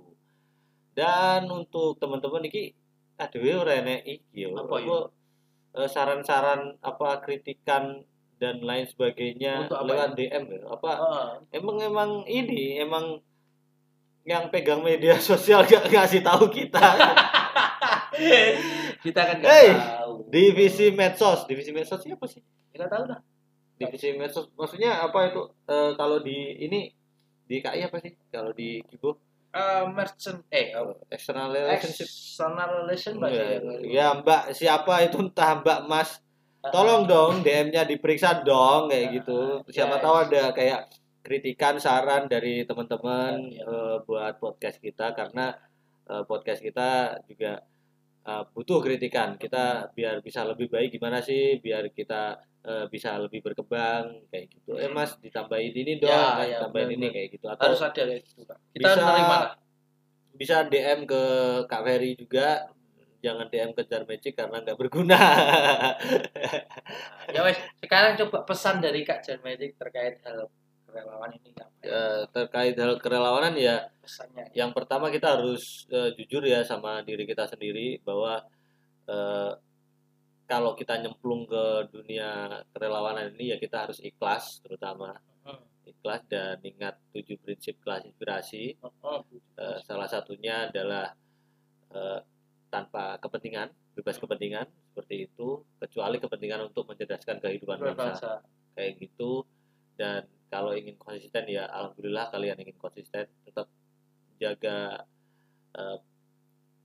dan 0.93 1.45
untuk 1.45 1.97
teman-teman 1.97 2.45
iki 2.45 2.71
aduh 3.15 3.61
ora 3.61 3.77
enek 3.77 4.01
iki 4.05 4.41
yo 4.41 4.53
Apa 4.55 4.77
eh, 4.79 5.03
saran-saran 5.75 6.77
apa 6.79 7.17
kritikan 7.19 8.05
dan 8.37 8.59
lain 8.59 8.85
sebagainya 8.85 9.65
Untuk 9.65 9.79
apa 9.79 9.87
lewat 9.87 10.09
DM 10.13 10.43
ya. 10.47 10.61
Apa 10.67 10.89
Heeh. 10.93 11.29
emang 11.53 11.77
emang 11.79 12.09
ini 12.25 12.77
emang 12.77 13.17
yang 14.23 14.47
pegang 14.47 14.79
media 14.79 15.17
sosial 15.31 15.63
gak 15.63 15.87
ngasih 15.87 16.21
tahu 16.21 16.47
kita? 16.47 16.79
Kita 19.03 19.21
kan 19.25 19.37
Hey, 19.41 19.73
tahu. 19.73 20.29
divisi 20.29 20.93
medsos. 20.93 21.43
Divisi 21.43 21.73
medsos 21.73 21.99
siapa 21.99 22.23
sih? 22.29 22.39
Kita 22.69 22.85
tahu 22.87 23.09
dah. 23.09 23.19
Divisi 23.75 24.13
medsos 24.13 24.47
maksudnya 24.53 25.01
apa 25.01 25.27
itu? 25.27 25.43
Eh, 25.65 25.91
kalau 25.97 26.21
di 26.21 26.55
ini 26.61 26.93
di 27.43 27.59
KI 27.59 27.83
apa 27.83 27.97
sih? 27.99 28.13
Kalau 28.29 28.53
di 28.53 28.79
Kibo 28.85 29.17
Eh, 29.53 29.83
merchant. 29.87 30.41
Eh 30.49 30.73
oh, 30.73 30.97
external 31.07 31.53
relationship. 31.53 32.09
external 32.09 32.69
relation 32.81 33.13
bahasa 33.21 33.61
ya 33.85 34.17
mbak 34.17 34.43
siapa 34.51 35.05
itu? 35.05 35.21
Entah 35.21 35.61
mbak 35.61 35.79
mas. 35.85 36.17
Tolong 36.63 37.03
dong 37.05 37.43
DM-nya 37.43 37.83
diperiksa 37.83 38.41
dong 38.41 38.87
kayak 38.87 39.19
gitu. 39.19 39.61
siapa 39.67 39.99
ya, 39.99 40.01
tahu 40.01 40.15
ada 40.25 40.43
kayak 40.55 40.79
kritikan 41.19 41.75
saran 41.75 42.25
dari 42.25 42.63
teman-teman 42.63 43.35
Ya, 43.45 43.61
ya. 43.61 43.67
eh, 43.67 43.95
buat 44.01 44.33
podcast 44.39 44.79
kita. 44.79 45.11
Karena 45.11 45.53
eh, 46.07 46.23
podcast 46.23 46.59
kita 46.59 46.89
juga 47.27 47.59
eh, 48.23 48.43
butuh 48.51 48.79
kritikan. 48.79 49.35
Kita 49.35 49.91
biar 49.91 50.19
bisa 50.19 50.43
lebih 50.43 50.67
baik 50.67 50.95
gimana 50.95 51.19
sih? 51.19 51.59
Biar 51.59 51.91
kita 51.91 52.35
eh, 52.63 52.85
bisa 52.87 53.19
lebih 53.19 53.43
berkembang 53.43 54.27
kayak 54.27 54.45
gitu. 54.49 54.79
Eh 54.79 54.87
mas 54.87 55.19
ditambahin 55.19 55.73
ini 55.73 55.99
dong 55.99 56.09
Ya, 56.09 56.39
ya, 56.43 56.57
tambahin 56.63 56.95
ini 56.95 57.07
kayak 57.09 57.29
gitu. 57.35 57.45
Atau 57.47 57.71
harus 57.71 57.81
ada 57.81 58.01
kayak 58.01 58.23
gitu 58.23 58.41
Kak. 58.43 58.57
kita 58.71 58.87
Bisa- 58.87 58.99
menerima 58.99 59.37
bisa 60.33 60.55
DM 60.65 60.99
ke 61.05 61.21
Kak 61.67 61.81
Ferry 61.83 62.11
juga. 62.15 62.67
Jangan 63.23 63.47
DM 63.47 63.71
ke 63.71 63.87
Jar 63.87 64.03
Magic 64.03 64.33
karena 64.35 64.59
nggak 64.59 64.75
berguna. 64.75 65.19
Ya 67.31 67.39
wes. 67.41 67.55
Sekarang 67.79 68.19
coba 68.19 68.43
pesan 68.43 68.79
dari 68.79 69.01
Kak 69.03 69.23
Jan 69.23 69.39
Magic 69.39 69.75
terkait 69.75 70.19
hal 70.23 70.51
relawan 70.93 71.33
ini 71.33 71.49
ya 71.57 71.65
terkait 72.31 72.77
hal 72.79 72.95
kerelawanan 73.01 73.57
ya 73.57 73.83
pesannya. 73.99 74.47
yang 74.55 74.71
pertama 74.71 75.09
kita 75.09 75.35
harus 75.35 75.89
eh, 75.91 76.13
jujur 76.15 76.45
ya 76.45 76.63
sama 76.63 77.03
diri 77.03 77.27
kita 77.27 77.49
sendiri 77.49 77.99
bahwa 78.05 78.39
eh, 79.09 79.51
kalau 80.47 80.75
kita 80.75 80.99
nyemplung 80.99 81.47
ke 81.47 81.89
dunia 81.89 82.61
kerelawanan 82.75 83.31
ini 83.35 83.55
ya 83.55 83.57
kita 83.57 83.87
harus 83.89 83.99
ikhlas 84.03 84.61
terutama. 84.61 85.15
Hmm. 85.43 85.59
ikhlas 85.83 86.23
dan 86.31 86.55
ingat 86.63 86.95
tujuh 87.11 87.35
prinsip 87.43 87.75
kelas 87.83 88.07
inspirasi. 88.07 88.75
Eh, 88.79 89.77
salah 89.83 90.07
satunya 90.07 90.71
adalah 90.71 91.11
eh, 91.91 92.19
tanpa 92.71 93.19
kepentingan 93.19 93.67
bebas 93.93 94.17
kepentingan 94.17 94.65
seperti 94.93 95.29
itu 95.29 95.61
kecuali 95.77 96.17
kepentingan 96.17 96.69
untuk 96.71 96.87
mencerdaskan 96.87 97.41
kehidupan 97.43 97.81
bangsa. 97.97 98.45
Kayak 98.77 99.03
gitu. 99.03 99.43
Dan 99.93 100.25
kalau 100.53 100.77
ingin 100.77 100.93
konsisten 101.01 101.49
ya 101.49 101.65
alhamdulillah 101.65 102.29
kalian 102.29 102.61
ingin 102.61 102.77
konsisten 102.77 103.25
tetap 103.41 103.65
jaga 104.37 105.01
eh, 105.73 105.97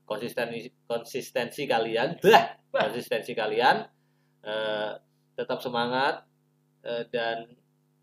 konsistensi 0.08 0.72
konsistensi 0.88 1.68
kalian! 1.68 2.16
Bah. 2.24 2.56
konsistensi 2.72 3.36
kalian 3.36 3.84
eh, 4.48 4.92
tetap 5.36 5.60
semangat 5.60 6.24
eh, 6.88 7.04
dan 7.12 7.44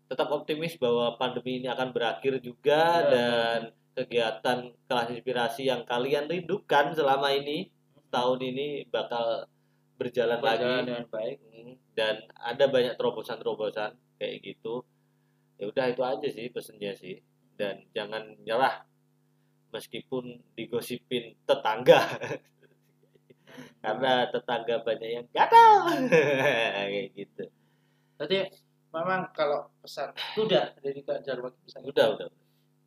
tetap 0.06 0.30
optimis 0.30 0.78
bahwa 0.78 1.18
pandemi 1.18 1.58
ini 1.58 1.66
akan 1.66 1.90
berakhir 1.90 2.38
juga 2.38 3.02
Ya, 3.02 3.10
dan 3.10 3.58
kegiatan 3.98 4.58
kelas 4.86 5.08
inspirasi 5.18 5.66
yang 5.66 5.82
kalian 5.82 6.30
rindukan 6.30 6.94
selama 6.94 7.34
ini 7.34 7.74
tahun 8.12 8.38
ini 8.54 8.86
bakal 8.86 9.50
berjalan, 9.98 10.38
berjalan 10.38 10.78
lagi 10.78 10.86
dengan 10.86 11.06
baik 11.10 11.36
Hmm, 11.56 11.72
dan 11.96 12.14
ada 12.36 12.68
banyak 12.68 12.94
terobosan-terobosan 13.00 13.96
kayak 14.20 14.36
gitu 14.44 14.84
ya 15.56 15.64
udah 15.68 15.84
itu 15.92 16.02
aja 16.04 16.28
sih 16.28 16.46
pesennya 16.52 16.92
sih. 16.96 17.20
Dan 17.56 17.88
jangan 17.96 18.36
nyerah. 18.44 18.84
Meskipun 19.72 20.40
digosipin 20.56 21.36
tetangga. 21.44 22.00
Karena 23.84 24.28
tetangga 24.28 24.84
banyak 24.84 25.10
yang 25.10 25.26
gatal 25.32 25.96
kayak 26.92 27.12
gitu. 27.16 27.44
Jadi 28.16 28.38
memang 28.92 29.28
kalau 29.36 29.68
pesan 29.80 30.12
itu 30.12 30.48
udah 30.48 30.72
dari 30.80 31.00
Kak 31.04 31.24
Jarwo. 31.24 31.52
Pesan 31.64 31.84
udah 31.84 32.06
udah. 32.16 32.28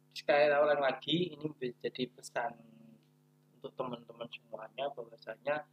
sekali 0.10 0.52
ulang 0.52 0.84
lagi 0.84 1.32
ini 1.32 1.48
menjadi 1.48 2.12
pesan 2.12 2.52
untuk 3.56 3.72
teman-teman 3.78 4.28
semuanya 4.28 4.92
bahwasanya 4.92 5.64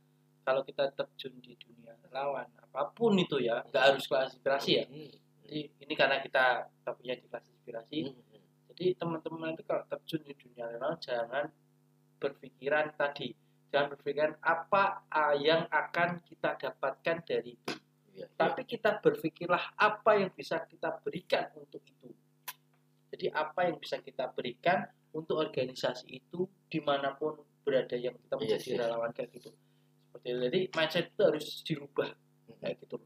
kalau 0.46 0.62
kita 0.62 0.87
terjun 0.94 1.35
di 1.42 1.59
dunia 1.59 1.98
relawan 2.06 2.46
apa 2.62 2.94
pun 2.94 3.18
itu 3.18 3.42
ya 3.42 3.66
nggak 3.66 3.85
harus 3.90 4.06
kelas 4.06 4.38
inspirasi 4.38 4.70
ya. 4.78 4.85
Hmm, 4.87 5.11
jadi 5.46 5.59
ini 5.87 5.94
karena 5.94 6.18
kita 6.18 6.66
kita 6.66 6.90
punya 6.98 7.14
di 7.14 7.24
kelas 7.30 7.46
inspirasi 7.46 7.96
hmm, 8.11 8.18
hmm. 8.18 8.42
jadi 8.74 8.85
teman-teman 8.98 9.54
itu 9.54 9.62
kalau 9.62 9.85
terjun 9.87 10.22
di 10.26 10.35
dunia 10.35 10.64
relawan 10.74 10.98
jangan 10.98 11.46
berpikiran 12.18 12.92
tadi 12.98 13.30
jangan 13.70 13.94
berpikiran 13.94 14.35
apa 14.42 15.06
ah, 15.09 15.35
yang 15.38 15.70
akan 15.70 16.18
kita 16.26 16.59
dapatkan 16.59 17.22
dari 17.22 17.54
itu 17.54 17.74
Iya, 18.16 18.24
iya. 18.24 18.26
tapi 18.32 18.64
kita 18.64 18.96
berpikirlah 19.04 19.76
apa 19.76 20.11
yang 20.16 20.32
bisa 20.32 20.64
kita 20.64 20.88
berikan 21.04 21.52
untuk 21.61 21.85
itu. 21.85 22.09
Jadi 23.12 23.28
apa 23.28 23.68
yang 23.68 23.76
bisa 23.76 24.00
kita 24.00 24.32
berikan 24.32 24.88
untuk 25.12 25.37
organisasi 25.37 26.24
itu 26.24 26.48
di 26.66 26.80
mana 26.80 27.12
pun 27.12 27.37
berada 27.61 27.94
yang 27.94 28.16
kita 28.16 28.35
Iya 28.37 28.40
menjadi 28.40 28.64
sih. 28.72 28.76
relawan 28.80 29.12
kayak 29.12 29.30
gitu. 29.37 29.50
Seperti 30.09 30.26
itu. 30.32 30.38
Jadi 30.48 30.61
mindset 30.72 31.06
itu 31.12 31.22
harus 31.22 31.46
dirubah 31.61 32.11
kayak 32.64 32.76
gitu. 32.80 32.96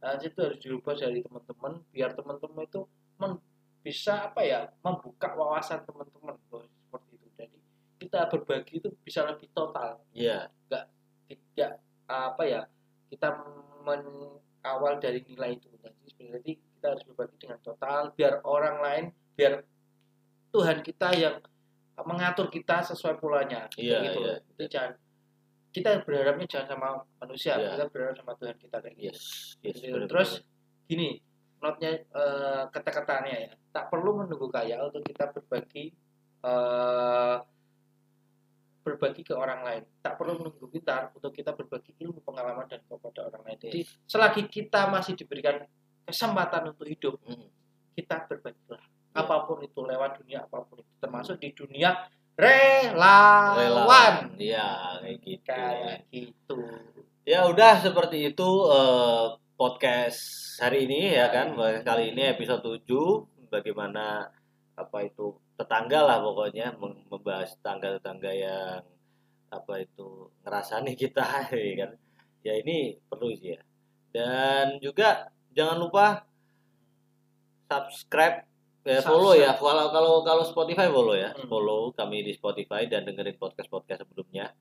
Mindset 0.00 0.32
itu 0.32 0.40
harus 0.40 0.58
dirubah 0.58 0.94
dari 0.96 1.20
teman-teman 1.20 1.72
biar 1.92 2.10
teman-teman 2.16 2.64
itu 2.64 2.80
men- 3.20 3.42
bisa 3.80 4.28
apa 4.32 4.44
ya 4.44 4.68
membuka 4.84 5.32
wawasan 5.36 5.84
teman-teman 5.88 6.36
seperti 6.36 7.12
itu. 7.16 7.28
Jadi 7.36 7.58
kita 8.00 8.28
berbagi 8.28 8.80
itu 8.80 8.88
bisa 9.04 9.24
lebih 9.24 9.48
total. 9.52 10.00
Iya, 10.12 10.48
tidak 11.28 11.80
apa 12.08 12.42
ya 12.44 12.62
kita 13.08 13.28
men 13.84 14.04
awal 14.64 15.00
dari 15.00 15.24
nilai 15.24 15.56
itu. 15.56 15.68
Jadi 15.80 16.08
sebenarnya 16.12 16.54
kita 16.60 16.86
harus 16.96 17.04
berbagi 17.08 17.36
dengan 17.40 17.58
total 17.60 18.12
biar 18.12 18.44
orang 18.44 18.76
lain 18.80 19.04
biar 19.36 19.64
Tuhan 20.50 20.84
kita 20.84 21.08
yang 21.16 21.36
mengatur 22.04 22.48
kita 22.48 22.80
sesuai 22.84 23.20
polanya. 23.20 23.68
Kayak 23.72 24.00
gitu 24.12 24.18
loh. 24.20 24.36
Itu 24.56 24.62
jangan 24.68 24.92
kita 25.70 26.02
berharapnya 26.02 26.46
jangan 26.46 26.68
sama 26.68 26.88
manusia 27.18 27.54
Iya. 27.54 27.78
kita 27.78 27.84
berharap 27.88 28.14
sama 28.16 28.32
Tuhan 28.34 28.56
kita 28.58 28.76
kayak 28.78 28.96
gitu. 28.96 29.06
Yes, 29.06 29.20
yes 29.62 29.76
Gitu. 29.78 30.06
terus 30.06 30.30
gini 30.84 31.22
notnya 31.60 31.92
eh, 32.00 32.62
kata-katanya 32.68 33.34
ya 33.36 33.50
tak 33.70 33.86
perlu 33.86 34.18
menunggu 34.18 34.48
kaya 34.48 34.82
untuk 34.82 35.04
kita 35.04 35.30
berbagi 35.30 35.94
eh, 36.40 37.36
berbagi 38.80 39.22
ke 39.22 39.36
orang 39.36 39.60
lain. 39.60 39.82
Tak 40.00 40.16
perlu 40.16 40.40
menunggu 40.40 40.64
pintar 40.66 41.12
untuk 41.12 41.30
kita 41.30 41.52
berbagi 41.52 41.92
ilmu 42.00 42.24
pengalaman 42.24 42.64
dan 42.64 42.80
kepada 42.82 43.28
orang 43.28 43.42
lain. 43.44 43.58
Jadi 43.60 43.80
selagi 44.08 44.48
kita 44.48 44.88
masih 44.88 45.14
diberikan 45.14 45.60
kesempatan 46.02 46.72
untuk 46.72 46.88
hidup 46.88 47.20
Hmm, 47.22 47.46
kita 47.94 48.24
berbagilah. 48.26 48.80
Ya. 49.10 49.26
apa 49.26 49.42
pun 49.42 49.58
itu 49.60 49.74
lewat 49.82 50.22
dunia 50.22 50.46
apa 50.46 50.62
pun 50.64 50.80
itu. 50.80 50.92
Termasuk 50.96 51.42
di 51.42 51.50
dunia 51.50 52.08
relawan. 52.40 54.14
Iya, 54.40 54.68
kayak 55.04 55.18
gitu. 55.20 55.44
Kayak 55.44 55.98
gitu. 56.08 56.58
Ya 57.28 57.46
udah 57.46 57.78
seperti 57.78 58.32
itu 58.32 58.48
eh, 58.72 59.26
podcast 59.60 60.20
hari 60.58 60.88
ini 60.88 61.14
ya 61.14 61.28
kan. 61.28 61.52
Kali 61.84 62.16
ini 62.16 62.32
episode 62.32 62.64
7 62.64 63.52
bagaimana 63.52 64.32
apa 64.74 64.98
itu 65.04 65.36
tetangga 65.60 66.00
lah 66.00 66.18
pokoknya 66.24 66.72
mem- 66.80 67.04
membahas 67.12 67.52
tetangga-tetangga 67.60 68.32
yang 68.32 68.80
apa 69.52 69.84
itu 69.84 70.32
ngerasani 70.40 70.96
kita 70.96 71.26
ya 71.52 71.74
kan. 71.84 71.90
Ya 72.40 72.56
ini 72.56 72.96
perlu 73.04 73.36
sih 73.36 73.52
ya. 73.54 73.60
Dan 74.10 74.80
juga 74.80 75.28
jangan 75.52 75.76
lupa 75.76 76.24
subscribe 77.70 78.49
ya 78.84 79.00
follow 79.04 79.36
ya. 79.36 79.52
kalau 79.60 79.92
kalau 79.92 80.24
kalau 80.24 80.44
Spotify 80.44 80.88
follow 80.88 81.16
ya. 81.16 81.30
Hmm. 81.36 81.48
follow 81.48 81.92
kami 81.92 82.24
di 82.24 82.32
Spotify 82.32 82.88
dan 82.88 83.04
dengerin 83.04 83.36
podcast 83.36 83.68
podcast 83.68 84.04
sebelumnya. 84.04 84.52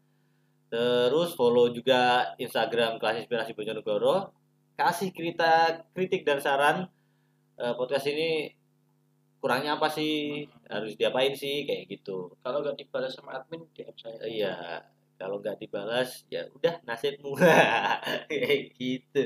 Terus 0.70 1.34
follow 1.34 1.74
juga 1.74 2.34
Instagram 2.38 3.02
kelas 3.02 3.26
inspirasi 3.26 3.58
Bojonegoro. 3.58 4.30
Kasih 4.78 5.12
kita 5.12 5.84
kritik 5.92 6.24
dan 6.24 6.40
saran 6.40 6.88
eh, 7.58 7.74
podcast 7.74 8.06
ini 8.12 8.54
kurangnya 9.40 9.80
apa 9.80 9.88
sih? 9.90 10.46
Harus 10.68 10.94
diapain 11.00 11.34
sih? 11.34 11.66
Kayak 11.66 11.90
gitu. 11.90 12.36
Kalau 12.44 12.62
nggak 12.62 12.78
dibalas 12.78 13.16
sama 13.16 13.40
admin 13.40 13.66
DM 13.74 13.96
saya. 13.98 14.20
iya. 14.28 14.56
Kalau 15.20 15.44
nggak 15.44 15.60
dibalas 15.60 16.24
ya 16.32 16.48
udah 16.54 16.80
nasibmu. 16.88 17.36
Kayak 18.30 18.72
gitu. 18.78 19.24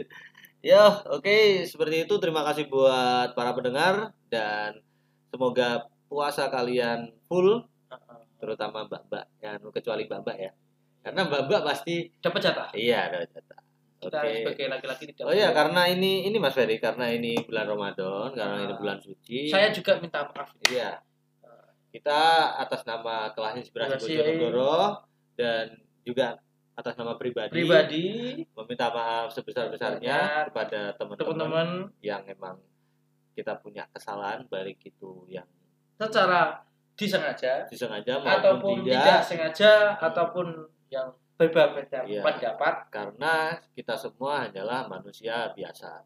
Ya 0.63 1.03
oke. 1.11 1.67
Seperti 1.67 2.07
itu. 2.07 2.13
Terima 2.21 2.41
kasih 2.47 2.71
buat 2.71 3.35
para 3.35 3.51
pendengar 3.51 4.15
dan 4.33 4.81
semoga 5.29 5.69
puasa 6.09 6.49
kalian 6.49 7.13
full 7.25 7.61
terutama 8.37 8.83
mbak-mbak 8.83 9.29
ya 9.37 9.61
kecuali 9.61 10.03
mbak-mbak 10.03 10.37
ya 10.37 10.51
karena 10.99 11.21
mbak-mbak 11.23 11.61
pasti 11.63 12.09
Dapat 12.17 12.39
jatah. 12.41 12.67
iya 12.73 13.07
ada 13.07 13.21
jatah 13.23 13.61
Kita 13.99 14.19
oke 14.19 14.31
sebagai 14.35 14.65
laki-laki 14.67 15.03
tidak. 15.07 15.23
oh 15.23 15.31
iya 15.31 15.49
karena 15.51 15.87
ini 15.87 16.25
ini 16.25 16.35
Mas 16.35 16.51
Ferry 16.51 16.75
karena 16.75 17.07
ini 17.07 17.39
bulan 17.39 17.65
Ramadan 17.65 18.29
karena 18.33 18.57
ini 18.59 18.73
Ah. 18.73 18.77
bulan 18.77 18.97
suci 18.99 19.47
saya 19.47 19.69
juga 19.69 19.95
minta 19.97 20.25
maaf. 20.25 20.51
Iya. 20.65 20.99
Kita 21.87 22.21
atas 22.57 22.83
nama 22.83 23.29
kelas 23.31 23.53
inspirasi. 23.55 24.17
Bojonegoro 24.17 25.05
dan 25.37 25.77
juga 26.01 26.41
atas 26.73 26.97
nama 26.97 27.13
pribadi, 27.15 27.53
Pribadi, 27.53 28.05
meminta 28.49 28.89
maaf 28.89 29.29
sebesar-besarnya 29.29 30.17
Banyak. 30.19 30.45
kepada 30.49 30.81
teman-teman 30.97 31.67
yang 32.01 32.25
emang 32.25 32.57
kita 33.33 33.57
punya 33.57 33.83
kesalahan 33.89 34.45
balik 34.47 34.77
itu 34.81 35.25
yang 35.27 35.45
secara 35.97 36.61
disengaja 36.93 37.65
disengaja 37.65 38.21
maupun 38.21 38.31
ataupun 38.31 38.75
tidak, 38.85 38.93
tidak 39.01 39.19
sengaja 39.25 39.71
ataupun 39.97 40.47
yang 40.87 41.09
berbeda 41.33 42.05
Iya. 42.05 42.21
pendapat. 42.21 42.75
Karena 42.87 43.57
kita 43.73 43.97
semua 43.97 44.45
hanyalah 44.45 44.85
manusia 44.85 45.49
biasa. 45.51 46.05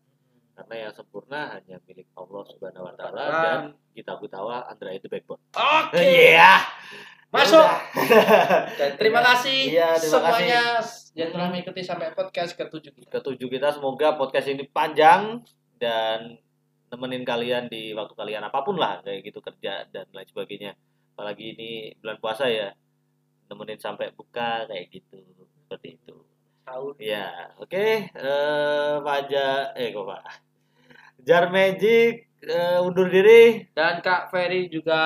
Karena 0.55 0.87
yang 0.87 0.93
sempurna 0.95 1.53
hanya 1.53 1.77
milik 1.85 2.07
Allah 2.15 2.41
Subhanahu 2.47 2.87
wa 2.87 2.93
taala 2.95 3.25
dan 3.43 3.59
kita 3.93 4.15
ketawa 4.17 4.63
Andra 4.65 4.89
itu 4.89 5.05
backbone. 5.05 5.43
oke. 5.51 5.99
Iya. 6.31 6.63
masuk. 7.27 7.59
Ya 7.59 8.63
dan 8.79 8.89
terima 8.95 9.19
kasih 9.19 9.75
Iya, 9.75 9.99
terima 9.99 10.31
semuanya 10.31 10.63
yang 11.11 11.29
telah 11.35 11.47
mengikuti 11.51 11.83
sampai 11.83 12.15
podcast 12.15 12.55
ketujuh 12.55 12.95
kita. 12.95 13.19
Ketujuh 13.19 13.47
kita 13.51 13.67
semoga 13.69 14.15
podcast 14.15 14.47
ini 14.47 14.63
panjang 14.65 15.43
dan 15.75 16.39
nemenin 16.87 17.23
kalian 17.27 17.67
di 17.67 17.91
waktu 17.91 18.13
kalian 18.15 18.43
apa 18.47 18.59
pun 18.63 18.79
lah 18.79 19.03
kayak 19.03 19.27
gitu 19.27 19.39
kerja 19.43 19.87
dan 19.91 20.07
lain 20.11 20.27
sebagainya. 20.27 20.71
Apalagi 21.17 21.57
ini 21.57 21.91
bulan 21.99 22.17
puasa 22.21 22.45
ya 22.47 22.71
nemenin 23.51 23.79
sampai 23.79 24.13
buka 24.15 24.67
kayak 24.67 24.87
gitu 24.91 25.19
seperti 25.67 25.99
itu. 25.99 26.15
Tahun 26.67 26.95
ya 26.99 27.55
oke 27.59 27.87
eh 28.11 28.91
Fajar 29.03 29.75
eh 29.75 29.87
kok 29.95 30.03
Pak? 30.03 30.23
Jar 31.27 31.51
Magic 31.51 32.27
eh, 32.43 32.79
undur 32.79 33.09
diri. 33.09 33.65
Dan 33.73 33.99
Kak 33.99 34.29
Ferry 34.29 34.69
juga 34.69 35.01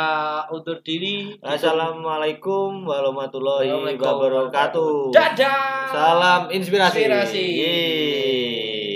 undur 0.51 0.83
diri. 0.83 1.39
Assalamualaikum 1.41 2.83
warahmatullahi 2.85 3.71
wabarakatuh. 3.97 5.15
Dadah. 5.15 5.89
Salam 5.91 6.41
inspirasi, 6.51 7.07
Inspirasi. 7.07 7.43
Yeay. 7.43 8.90